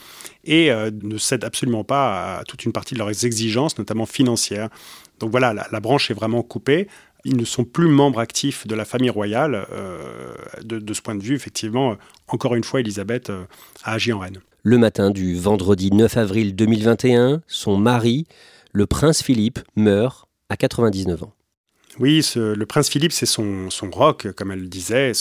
et 0.44 0.70
euh, 0.70 0.90
ne 1.02 1.18
cède 1.18 1.44
absolument 1.44 1.84
pas 1.84 2.38
à 2.38 2.44
toute 2.44 2.64
une 2.64 2.72
partie 2.72 2.94
de 2.94 2.98
leurs 2.98 3.24
exigences, 3.24 3.78
notamment 3.78 4.06
financières. 4.06 4.68
Donc 5.18 5.30
voilà, 5.30 5.52
la, 5.52 5.80
branche 5.80 6.10
est 6.10 6.14
vraiment 6.14 6.42
coupée. 6.42 6.88
Ils 7.24 7.36
ne 7.36 7.44
sont 7.44 7.64
plus 7.64 7.88
membres 7.88 8.20
actifs 8.20 8.66
de 8.66 8.74
la 8.74 8.84
famille 8.84 9.10
royale. 9.10 9.66
Euh, 9.72 10.04
de, 10.62 10.94
ce 10.94 11.02
point 11.02 11.14
de 11.14 11.22
vue, 11.22 11.34
effectivement, 11.34 11.96
encore 12.28 12.54
une 12.54 12.64
fois, 12.64 12.80
Elisabeth 12.80 13.30
a 13.84 13.92
agi 13.92 14.12
en 14.12 14.20
reine. 14.20 14.38
Le 14.62 14.78
matin 14.78 15.10
du 15.10 15.36
vendredi 15.36 15.90
9 15.90 16.16
avril 16.16 16.54
2021, 16.54 17.42
son 17.46 17.76
mari, 17.76 18.26
le 18.72 18.86
prince 18.86 19.22
Philippe, 19.22 19.58
meurt 19.76 20.28
à 20.48 20.56
99 20.56 21.24
ans. 21.24 21.32
Oui, 22.00 22.24
le 22.36 22.64
prince 22.64 22.88
Philippe, 22.88 23.12
c'est 23.12 23.26
son, 23.26 23.70
son 23.70 23.90
rock, 23.90 24.28
comme 24.36 24.52
elle 24.52 24.60
le 24.60 24.68
disait, 24.68 25.12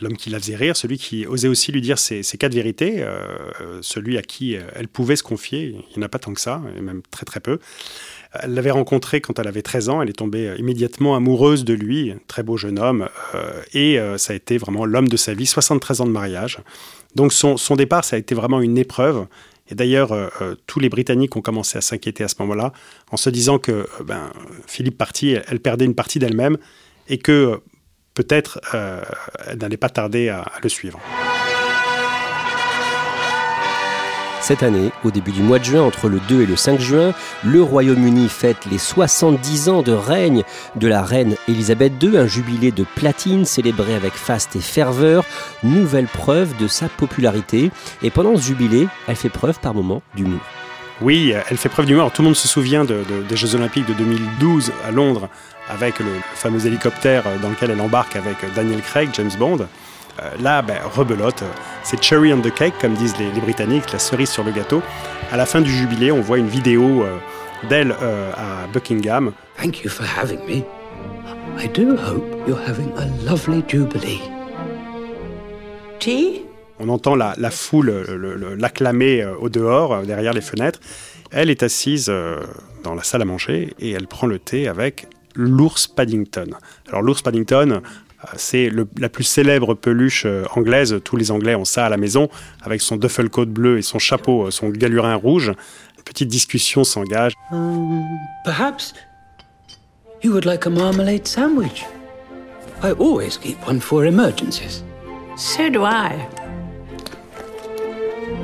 l'homme 0.00 0.16
qui 0.16 0.30
la 0.30 0.38
faisait 0.38 0.56
rire, 0.56 0.74
celui 0.74 0.96
qui 0.96 1.26
osait 1.26 1.48
aussi 1.48 1.70
lui 1.70 1.82
dire 1.82 1.98
ses, 1.98 2.22
quatre 2.38 2.54
vérités, 2.54 3.02
euh, 3.02 3.18
celui 3.82 4.16
à 4.16 4.22
qui 4.22 4.56
elle 4.74 4.88
pouvait 4.88 5.16
se 5.16 5.22
confier. 5.22 5.76
Il 5.90 5.98
n'y 5.98 6.02
en 6.02 6.06
a 6.06 6.08
pas 6.08 6.18
tant 6.18 6.32
que 6.32 6.40
ça, 6.40 6.62
et 6.76 6.80
même 6.80 7.02
très 7.10 7.26
très 7.26 7.40
peu. 7.40 7.58
Elle 8.32 8.54
l'avait 8.54 8.70
rencontré 8.70 9.20
quand 9.20 9.38
elle 9.38 9.46
avait 9.46 9.62
13 9.62 9.88
ans, 9.90 10.02
elle 10.02 10.08
est 10.08 10.14
tombée 10.14 10.54
immédiatement 10.58 11.14
amoureuse 11.14 11.64
de 11.64 11.74
lui, 11.74 12.14
très 12.26 12.42
beau 12.42 12.56
jeune 12.56 12.78
homme, 12.78 13.08
euh, 13.34 13.62
et 13.74 13.98
euh, 13.98 14.16
ça 14.16 14.32
a 14.32 14.36
été 14.36 14.56
vraiment 14.56 14.86
l'homme 14.86 15.08
de 15.08 15.16
sa 15.16 15.34
vie, 15.34 15.46
73 15.46 16.00
ans 16.00 16.06
de 16.06 16.10
mariage. 16.10 16.60
Donc 17.14 17.32
son, 17.32 17.56
son 17.56 17.76
départ, 17.76 18.04
ça 18.04 18.16
a 18.16 18.18
été 18.18 18.34
vraiment 18.34 18.60
une 18.60 18.78
épreuve, 18.78 19.26
et 19.70 19.74
d'ailleurs, 19.74 20.12
euh, 20.12 20.28
euh, 20.42 20.54
tous 20.66 20.80
les 20.80 20.88
Britanniques 20.88 21.36
ont 21.36 21.40
commencé 21.40 21.78
à 21.78 21.80
s'inquiéter 21.80 22.24
à 22.24 22.28
ce 22.28 22.36
moment-là, 22.40 22.72
en 23.10 23.16
se 23.16 23.30
disant 23.30 23.58
que 23.58 23.72
euh, 23.72 23.86
ben, 24.04 24.30
Philippe 24.66 24.98
parti, 24.98 25.36
elle, 25.46 25.60
perdait 25.60 25.86
une 25.86 25.94
partie 25.94 26.18
d'elle-même, 26.18 26.58
et 27.08 27.18
que 27.18 27.60
peut-être 28.14 28.60
elle 29.46 29.58
n'allait 29.58 29.76
pas 29.76 29.90
tarder 29.90 30.28
à 30.28 30.44
le 30.62 30.68
suivre. 30.68 31.00
Cette 34.44 34.62
année, 34.62 34.92
au 35.04 35.10
début 35.10 35.32
du 35.32 35.42
mois 35.42 35.58
de 35.58 35.64
juin, 35.64 35.80
entre 35.80 36.10
le 36.10 36.20
2 36.28 36.42
et 36.42 36.46
le 36.46 36.54
5 36.54 36.78
juin, 36.78 37.14
le 37.44 37.62
Royaume-Uni 37.62 38.28
fête 38.28 38.66
les 38.70 38.76
70 38.76 39.70
ans 39.70 39.80
de 39.80 39.92
règne 39.92 40.42
de 40.76 40.86
la 40.86 41.02
reine 41.02 41.34
Elisabeth 41.48 41.94
II, 42.02 42.18
un 42.18 42.26
jubilé 42.26 42.70
de 42.70 42.84
platine 42.94 43.46
célébré 43.46 43.94
avec 43.94 44.12
faste 44.12 44.54
et 44.54 44.60
ferveur, 44.60 45.24
nouvelle 45.62 46.08
preuve 46.08 46.54
de 46.58 46.68
sa 46.68 46.90
popularité. 46.90 47.70
Et 48.02 48.10
pendant 48.10 48.36
ce 48.36 48.42
jubilé, 48.42 48.86
elle 49.08 49.16
fait 49.16 49.30
preuve 49.30 49.58
par 49.60 49.72
moments 49.72 50.02
d'humour. 50.14 50.40
Oui, 51.00 51.32
elle 51.48 51.56
fait 51.56 51.70
preuve 51.70 51.86
d'humour. 51.86 52.12
Tout 52.12 52.20
le 52.20 52.26
monde 52.26 52.36
se 52.36 52.46
souvient 52.46 52.84
des 52.84 53.36
Jeux 53.36 53.54
Olympiques 53.54 53.86
de 53.86 53.94
2012 53.94 54.72
à 54.86 54.90
Londres 54.90 55.30
avec 55.70 56.00
le 56.00 56.12
fameux 56.34 56.66
hélicoptère 56.66 57.24
dans 57.40 57.48
lequel 57.48 57.70
elle 57.70 57.80
embarque 57.80 58.14
avec 58.16 58.36
Daniel 58.54 58.82
Craig, 58.82 59.08
James 59.14 59.32
Bond. 59.38 59.66
Euh, 60.22 60.30
là, 60.40 60.62
ben, 60.62 60.78
rebelote, 60.94 61.42
c'est 61.82 62.02
cherry 62.02 62.32
on 62.32 62.40
the 62.40 62.52
cake, 62.52 62.74
comme 62.80 62.94
disent 62.94 63.16
les, 63.18 63.28
Britanniques, 63.40 63.92
la 63.92 63.98
cerise 63.98 64.30
sur 64.30 64.44
le 64.44 64.52
gâteau. 64.52 64.82
À 65.32 65.36
la 65.36 65.46
fin 65.46 65.60
du 65.60 65.70
jubilé, 65.70 66.12
on 66.12 66.20
voit 66.20 66.38
une 66.38 66.48
vidéo 66.48 67.02
euh, 67.02 67.16
d'elle 67.68 67.94
euh, 68.02 68.32
à 68.32 68.66
Buckingham. 68.72 69.32
Thank 69.60 69.82
you 69.82 69.90
for 69.90 70.06
having 70.06 70.40
me. 70.46 70.64
I 71.58 71.68
do 71.68 71.96
hope 71.96 72.24
you're 72.46 72.60
having 72.60 72.92
a 72.96 73.06
lovely 73.28 73.62
jubilee. 73.68 74.20
Tea? 75.98 76.42
On 76.80 76.88
entend 76.88 77.14
la, 77.14 77.34
foule 77.50 78.04
l'acclamer 78.58 79.24
au 79.40 79.48
dehors, 79.48 80.02
derrière 80.02 80.32
les 80.32 80.40
fenêtres. 80.40 80.80
Elle 81.30 81.48
est 81.48 81.62
assise 81.62 82.12
dans 82.82 82.94
la 82.94 83.04
salle 83.04 83.22
à 83.22 83.24
manger 83.24 83.74
et 83.78 83.92
elle 83.92 84.08
prend 84.08 84.26
le 84.26 84.40
thé 84.40 84.66
avec 84.66 85.06
l'ours 85.36 85.86
Paddington. 85.86 86.50
Alors 86.88 87.02
l'ours 87.02 87.22
Paddington, 87.22 87.80
c'est 88.36 88.70
la 88.98 89.08
plus 89.08 89.24
célèbre 89.24 89.74
peluche 89.74 90.24
euh, 90.26 90.44
anglaise. 90.54 91.00
Tous 91.04 91.16
les 91.16 91.30
Anglais 91.30 91.54
ont 91.54 91.64
ça 91.64 91.86
à 91.86 91.88
la 91.88 91.96
maison, 91.96 92.28
avec 92.62 92.80
son 92.80 92.96
duffel 92.96 93.28
coat 93.28 93.46
bleu 93.46 93.78
et 93.78 93.82
son 93.82 93.98
chapeau, 93.98 94.46
euh, 94.46 94.50
son 94.50 94.68
galurin 94.68 95.14
rouge. 95.14 95.48
Une 95.96 96.04
petite 96.04 96.28
discussion 96.28 96.84
s'engage. 96.84 97.32
Um, 97.52 98.02
perhaps 98.44 98.94
you 100.22 100.32
would 100.32 100.44
like 100.44 100.66
a 100.66 100.70
marmalade 100.70 101.26
sandwich. 101.26 101.84
I 102.82 102.92
always 102.92 103.38
keep 103.38 103.56
one 103.66 103.80
for 103.80 104.04
emergencies. 104.04 104.82
So 105.36 105.70
do 105.70 105.84
I. 105.84 106.12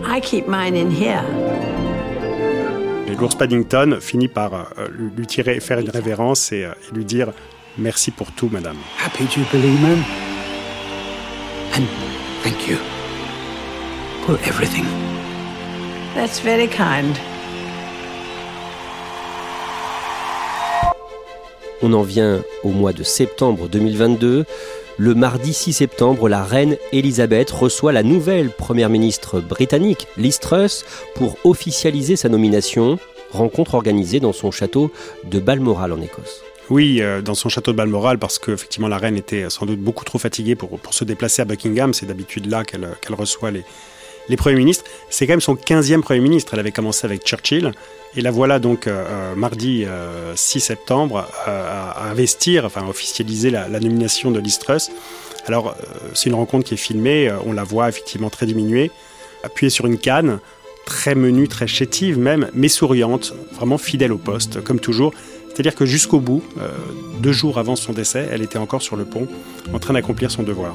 I 0.04 0.20
keep 0.20 0.48
mine 0.48 0.76
in 0.76 0.90
here. 0.90 1.22
Et 3.06 3.16
l'ours 3.16 3.34
Paddington 3.34 3.98
finit 4.00 4.28
par 4.28 4.54
euh, 4.54 4.88
lui 5.16 5.26
tirer, 5.26 5.60
faire 5.60 5.78
une 5.80 5.90
révérence 5.90 6.52
et 6.52 6.66
lui 6.92 7.04
dire 7.04 7.32
Merci 7.78 8.10
pour 8.10 8.32
tout, 8.32 8.48
madame. 8.50 8.76
Happy 8.98 9.24
Jubilee, 9.30 9.78
ma'am. 9.80 10.02
And 11.74 11.86
thank 12.42 12.68
you 12.68 12.76
for 14.26 14.34
everything. 14.46 14.84
That's 16.14 16.40
very 16.40 16.68
kind. 16.68 17.16
On 21.82 21.92
en 21.92 22.02
vient 22.02 22.42
au 22.64 22.70
mois 22.70 22.92
de 22.92 23.02
septembre 23.02 23.68
2022. 23.68 24.44
Le 24.98 25.14
mardi 25.14 25.54
6 25.54 25.72
septembre, 25.72 26.28
la 26.28 26.42
reine 26.42 26.76
Elisabeth 26.92 27.50
reçoit 27.50 27.92
la 27.92 28.02
nouvelle 28.02 28.50
première 28.50 28.90
ministre 28.90 29.40
britannique, 29.40 30.06
Liz 30.18 30.40
Truss, 30.40 30.84
pour 31.14 31.36
officialiser 31.44 32.16
sa 32.16 32.28
nomination. 32.28 32.98
Rencontre 33.30 33.74
organisée 33.76 34.20
dans 34.20 34.32
son 34.32 34.50
château 34.50 34.90
de 35.24 35.38
Balmoral 35.38 35.92
en 35.92 36.02
Écosse. 36.02 36.42
Oui, 36.70 36.98
euh, 37.00 37.20
dans 37.20 37.34
son 37.34 37.48
château 37.48 37.72
de 37.72 37.76
Balmoral, 37.76 38.18
parce 38.18 38.38
qu'effectivement 38.38 38.86
la 38.86 38.96
reine 38.96 39.16
était 39.16 39.50
sans 39.50 39.66
doute 39.66 39.80
beaucoup 39.80 40.04
trop 40.04 40.18
fatiguée 40.18 40.54
pour, 40.54 40.78
pour 40.78 40.94
se 40.94 41.02
déplacer 41.02 41.42
à 41.42 41.44
Buckingham. 41.44 41.92
C'est 41.92 42.06
d'habitude 42.06 42.46
là 42.46 42.62
qu'elle 42.64 42.86
reçoit 43.10 43.50
les, 43.50 43.64
les 44.28 44.36
premiers 44.36 44.56
ministres. 44.56 44.84
C'est 45.10 45.26
quand 45.26 45.32
même 45.32 45.40
son 45.40 45.56
15e 45.56 46.00
premier 46.00 46.20
ministre. 46.20 46.54
Elle 46.54 46.60
avait 46.60 46.70
commencé 46.70 47.04
avec 47.04 47.24
Churchill. 47.24 47.72
Et 48.16 48.20
la 48.20 48.30
voilà 48.30 48.60
donc 48.60 48.86
euh, 48.86 49.04
euh, 49.04 49.34
mardi 49.34 49.84
6 50.36 50.60
septembre 50.60 51.28
à, 51.44 52.08
investir, 52.08 52.64
enfin 52.64 52.82
à 52.86 52.88
officialiser 52.88 53.50
la, 53.50 53.68
nomination 53.68 54.30
de 54.30 54.38
Liz. 54.38 54.60
Alors 55.46 55.74
c'est 56.14 56.28
une 56.28 56.36
rencontre 56.36 56.64
qui 56.64 56.74
est 56.74 56.76
filmée, 56.76 57.32
on 57.44 57.52
la 57.52 57.64
voit 57.64 57.88
effectivement 57.88 58.30
très 58.30 58.46
diminuée, 58.46 58.92
appuyée 59.42 59.70
sur 59.70 59.86
une 59.86 59.98
canne, 59.98 60.38
très 60.86 61.14
menue, 61.14 61.48
très 61.48 61.66
chétive 61.66 62.18
même, 62.18 62.48
mais 62.52 62.68
souriante, 62.68 63.34
vraiment 63.52 63.78
fidèle 63.78 64.12
au 64.12 64.18
poste, 64.18 64.62
comme 64.62 64.80
toujours. 64.80 65.12
C'est-à-dire 65.60 65.76
que 65.76 65.84
jusqu'au 65.84 66.20
bout, 66.20 66.42
euh, 66.56 66.70
deux 67.20 67.32
jours 67.32 67.58
avant 67.58 67.76
son 67.76 67.92
décès, 67.92 68.26
elle 68.32 68.40
était 68.40 68.56
encore 68.56 68.80
sur 68.80 68.96
le 68.96 69.04
pont, 69.04 69.28
en 69.74 69.78
train 69.78 69.92
d'accomplir 69.92 70.30
son 70.30 70.42
devoir. 70.42 70.74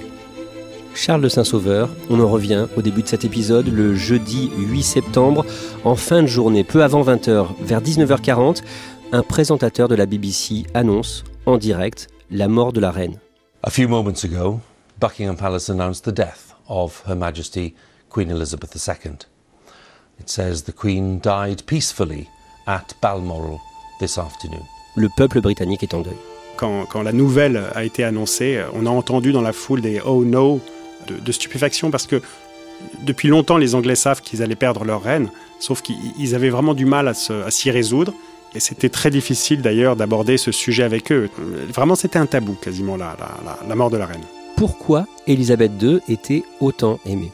Charles 0.93 1.21
de 1.21 1.27
Saint-Sauveur, 1.27 1.89
on 2.11 2.19
en 2.19 2.27
revient 2.27 2.67
au 2.77 2.83
début 2.83 3.01
de 3.01 3.07
cet 3.07 3.25
épisode, 3.25 3.67
le 3.67 3.95
jeudi 3.95 4.51
8 4.55 4.83
septembre, 4.83 5.43
en 5.85 5.95
fin 5.95 6.21
de 6.21 6.27
journée, 6.27 6.63
peu 6.63 6.83
avant 6.83 7.01
20h, 7.01 7.47
vers 7.61 7.81
19h40, 7.81 8.61
un 9.11 9.23
présentateur 9.23 9.87
de 9.87 9.95
la 9.95 10.05
BBC 10.05 10.67
annonce 10.75 11.23
en 11.47 11.57
direct 11.57 12.07
la 12.29 12.47
mort 12.47 12.71
de 12.71 12.79
la 12.79 12.91
reine. 12.91 13.17
A 13.63 13.71
few 13.71 13.87
moments 13.87 14.23
ago, 14.23 14.59
Buckingham 14.99 15.35
Palace 15.35 15.67
announced 15.67 16.05
the 16.05 16.15
death 16.15 16.53
of 16.69 17.01
Her 17.07 17.15
Majesty 17.15 17.73
Queen 18.11 18.29
Elizabeth 18.29 18.75
II. 18.75 19.13
It 20.19 20.29
says 20.29 20.65
the 20.65 20.71
Queen 20.71 21.19
died 21.19 21.63
peacefully 21.65 22.27
at 22.67 22.93
Balmoral 23.01 23.59
le 24.95 25.09
peuple 25.09 25.41
britannique 25.41 25.83
est 25.83 25.93
en 25.93 26.01
deuil. 26.01 26.17
Quand, 26.57 26.87
la 27.03 27.11
nouvelle 27.11 27.61
a 27.75 27.83
été 27.83 28.03
annoncée, 28.03 28.61
on 28.73 28.85
a 28.85 28.89
entendu 28.89 29.33
dans 29.33 29.41
la 29.41 29.51
foule 29.51 29.81
des 29.81 29.99
oh 30.05 30.23
no 30.23 30.61
de, 31.07 31.31
stupéfaction 31.31 31.91
parce 31.91 32.07
que 32.07 32.21
depuis 33.03 33.27
longtemps 33.27 33.57
les 33.57 33.75
Anglais 33.75 33.95
savent 33.95 34.21
qu'ils 34.21 34.41
allaient 34.41 34.55
perdre 34.55 34.85
leur 34.85 35.03
reine, 35.03 35.29
sauf 35.59 35.81
qu'ils 35.81 36.33
avaient 36.33 36.49
vraiment 36.49 36.73
du 36.73 36.85
mal 36.85 37.09
à 37.09 37.13
s'y 37.13 37.71
résoudre. 37.71 38.13
Et 38.55 38.61
c'était 38.61 38.87
très 38.87 39.09
difficile 39.09 39.61
d'ailleurs 39.61 39.97
d'aborder 39.97 40.37
ce 40.37 40.53
sujet 40.53 40.83
avec 40.83 41.11
eux. 41.11 41.29
Vraiment, 41.73 41.95
c'était 41.95 42.19
un 42.19 42.25
tabou 42.25 42.53
quasiment 42.53 42.95
la, 42.95 43.17
la 43.67 43.75
mort 43.75 43.89
de 43.89 43.97
la 43.97 44.05
reine. 44.05 44.23
Pourquoi 44.55 45.05
Élisabeth 45.27 45.73
II 45.81 45.99
était 46.07 46.43
autant 46.61 46.99
aimée? 47.05 47.33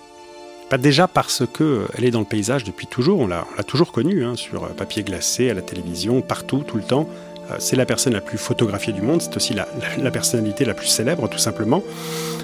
Déjà 0.77 1.07
parce 1.07 1.43
qu'elle 1.45 1.67
euh, 1.67 1.87
est 2.01 2.11
dans 2.11 2.21
le 2.21 2.25
paysage 2.25 2.63
depuis 2.63 2.87
toujours, 2.87 3.19
on 3.19 3.27
l'a 3.27 3.45
toujours 3.67 3.91
connue, 3.91 4.23
hein, 4.23 4.35
sur 4.35 4.63
euh, 4.63 4.69
papier 4.69 5.03
glacé, 5.03 5.49
à 5.49 5.53
la 5.53 5.61
télévision, 5.61 6.21
partout, 6.21 6.63
tout 6.65 6.77
le 6.77 6.83
temps. 6.83 7.09
Euh, 7.51 7.55
c'est 7.59 7.75
la 7.75 7.85
personne 7.85 8.13
la 8.13 8.21
plus 8.21 8.37
photographiée 8.37 8.93
du 8.93 9.01
monde, 9.01 9.21
c'est 9.21 9.35
aussi 9.35 9.53
la, 9.53 9.65
personnalité 10.11 10.65
la 10.65 10.73
plus 10.73 10.87
célèbre, 10.87 11.27
tout 11.29 11.37
simplement. 11.37 11.83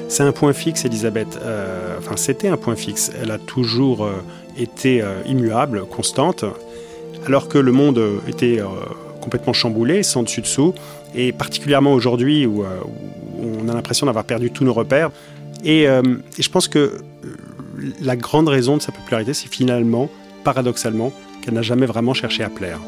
C'est 0.09 0.23
un 0.23 0.31
point 0.31 0.53
fixe, 0.53 0.85
Elisabeth. 0.85 1.39
enfin, 1.97 2.15
c'était 2.15 2.47
un 2.47 2.57
point 2.57 2.75
fixe. 2.75 3.11
Elle 3.21 3.31
a 3.31 3.37
toujours 3.37 4.09
été 4.57 5.03
immuable, 5.25 5.85
constante, 5.85 6.45
alors 7.25 7.49
que 7.49 7.57
le 7.57 7.73
monde 7.73 8.01
était 8.25 8.61
complètement 9.21 9.51
chamboulé, 9.51 10.03
sans 10.03 10.23
dessus 10.23 10.39
dessous. 10.39 10.73
Et 11.13 11.33
particulièrement 11.33 11.91
aujourd'hui, 11.91 12.45
où 12.45 12.63
on 13.37 13.67
a 13.67 13.73
l'impression 13.73 14.05
d'avoir 14.05 14.23
perdu 14.23 14.49
tous 14.49 14.63
nos 14.63 14.73
repères, 14.73 15.11
Et, 15.65 15.83
et, 15.83 16.41
je 16.41 16.49
pense 16.49 16.69
que 16.69 17.01
la 18.01 18.15
grande 18.15 18.47
raison 18.47 18.77
de 18.77 18.81
sa 18.81 18.93
popularité, 18.93 19.33
c'est 19.33 19.49
finalement, 19.49 20.09
paradoxalement, 20.45 21.11
qu'elle 21.41 21.53
n'a 21.53 21.61
jamais 21.61 21.85
vraiment 21.85 22.13
cherché 22.13 22.43
à 22.43 22.49
plaire. 22.49 22.79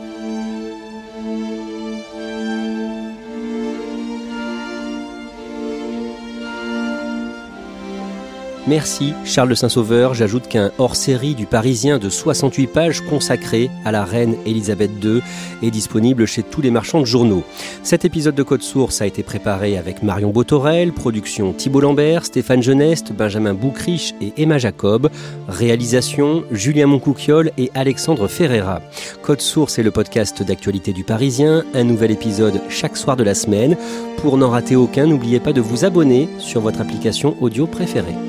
Merci 8.69 9.15
Charles 9.25 9.49
de 9.49 9.55
Saint-Sauveur. 9.55 10.13
J'ajoute 10.13 10.47
qu'un 10.47 10.69
hors-série 10.77 11.33
du 11.33 11.47
Parisien 11.47 11.97
de 11.97 12.07
68 12.07 12.67
pages 12.67 13.01
consacré 13.01 13.67
à 13.83 13.91
la 13.91 14.05
reine 14.05 14.35
Elisabeth 14.45 14.91
II 15.03 15.21
est 15.63 15.71
disponible 15.71 16.27
chez 16.27 16.43
tous 16.43 16.61
les 16.61 16.69
marchands 16.69 16.99
de 16.99 17.05
journaux. 17.05 17.43
Cet 17.81 18.05
épisode 18.05 18.35
de 18.35 18.43
Code 18.43 18.61
Source 18.61 19.01
a 19.01 19.07
été 19.07 19.23
préparé 19.23 19.75
avec 19.75 20.03
Marion 20.03 20.29
Botorel, 20.29 20.93
production 20.93 21.51
Thibault 21.51 21.79
Lambert, 21.79 22.25
Stéphane 22.25 22.61
Geneste, 22.61 23.11
Benjamin 23.11 23.55
Boucriche 23.55 24.13
et 24.21 24.33
Emma 24.37 24.59
Jacob, 24.59 25.09
réalisation 25.47 26.43
Julien 26.51 26.85
Moncouquiol 26.85 27.49
et 27.57 27.71
Alexandre 27.73 28.27
Ferreira. 28.27 28.83
Code 29.23 29.41
Source 29.41 29.79
est 29.79 29.83
le 29.83 29.89
podcast 29.89 30.43
d'actualité 30.43 30.93
du 30.93 31.03
Parisien, 31.03 31.63
un 31.73 31.85
nouvel 31.85 32.11
épisode 32.11 32.61
chaque 32.69 32.97
soir 32.97 33.17
de 33.17 33.23
la 33.23 33.33
semaine. 33.33 33.75
Pour 34.17 34.37
n'en 34.37 34.51
rater 34.51 34.75
aucun, 34.75 35.07
n'oubliez 35.07 35.39
pas 35.39 35.53
de 35.53 35.61
vous 35.61 35.85
abonner 35.85 36.29
sur 36.37 36.61
votre 36.61 36.81
application 36.81 37.35
audio 37.41 37.65
préférée. 37.65 38.28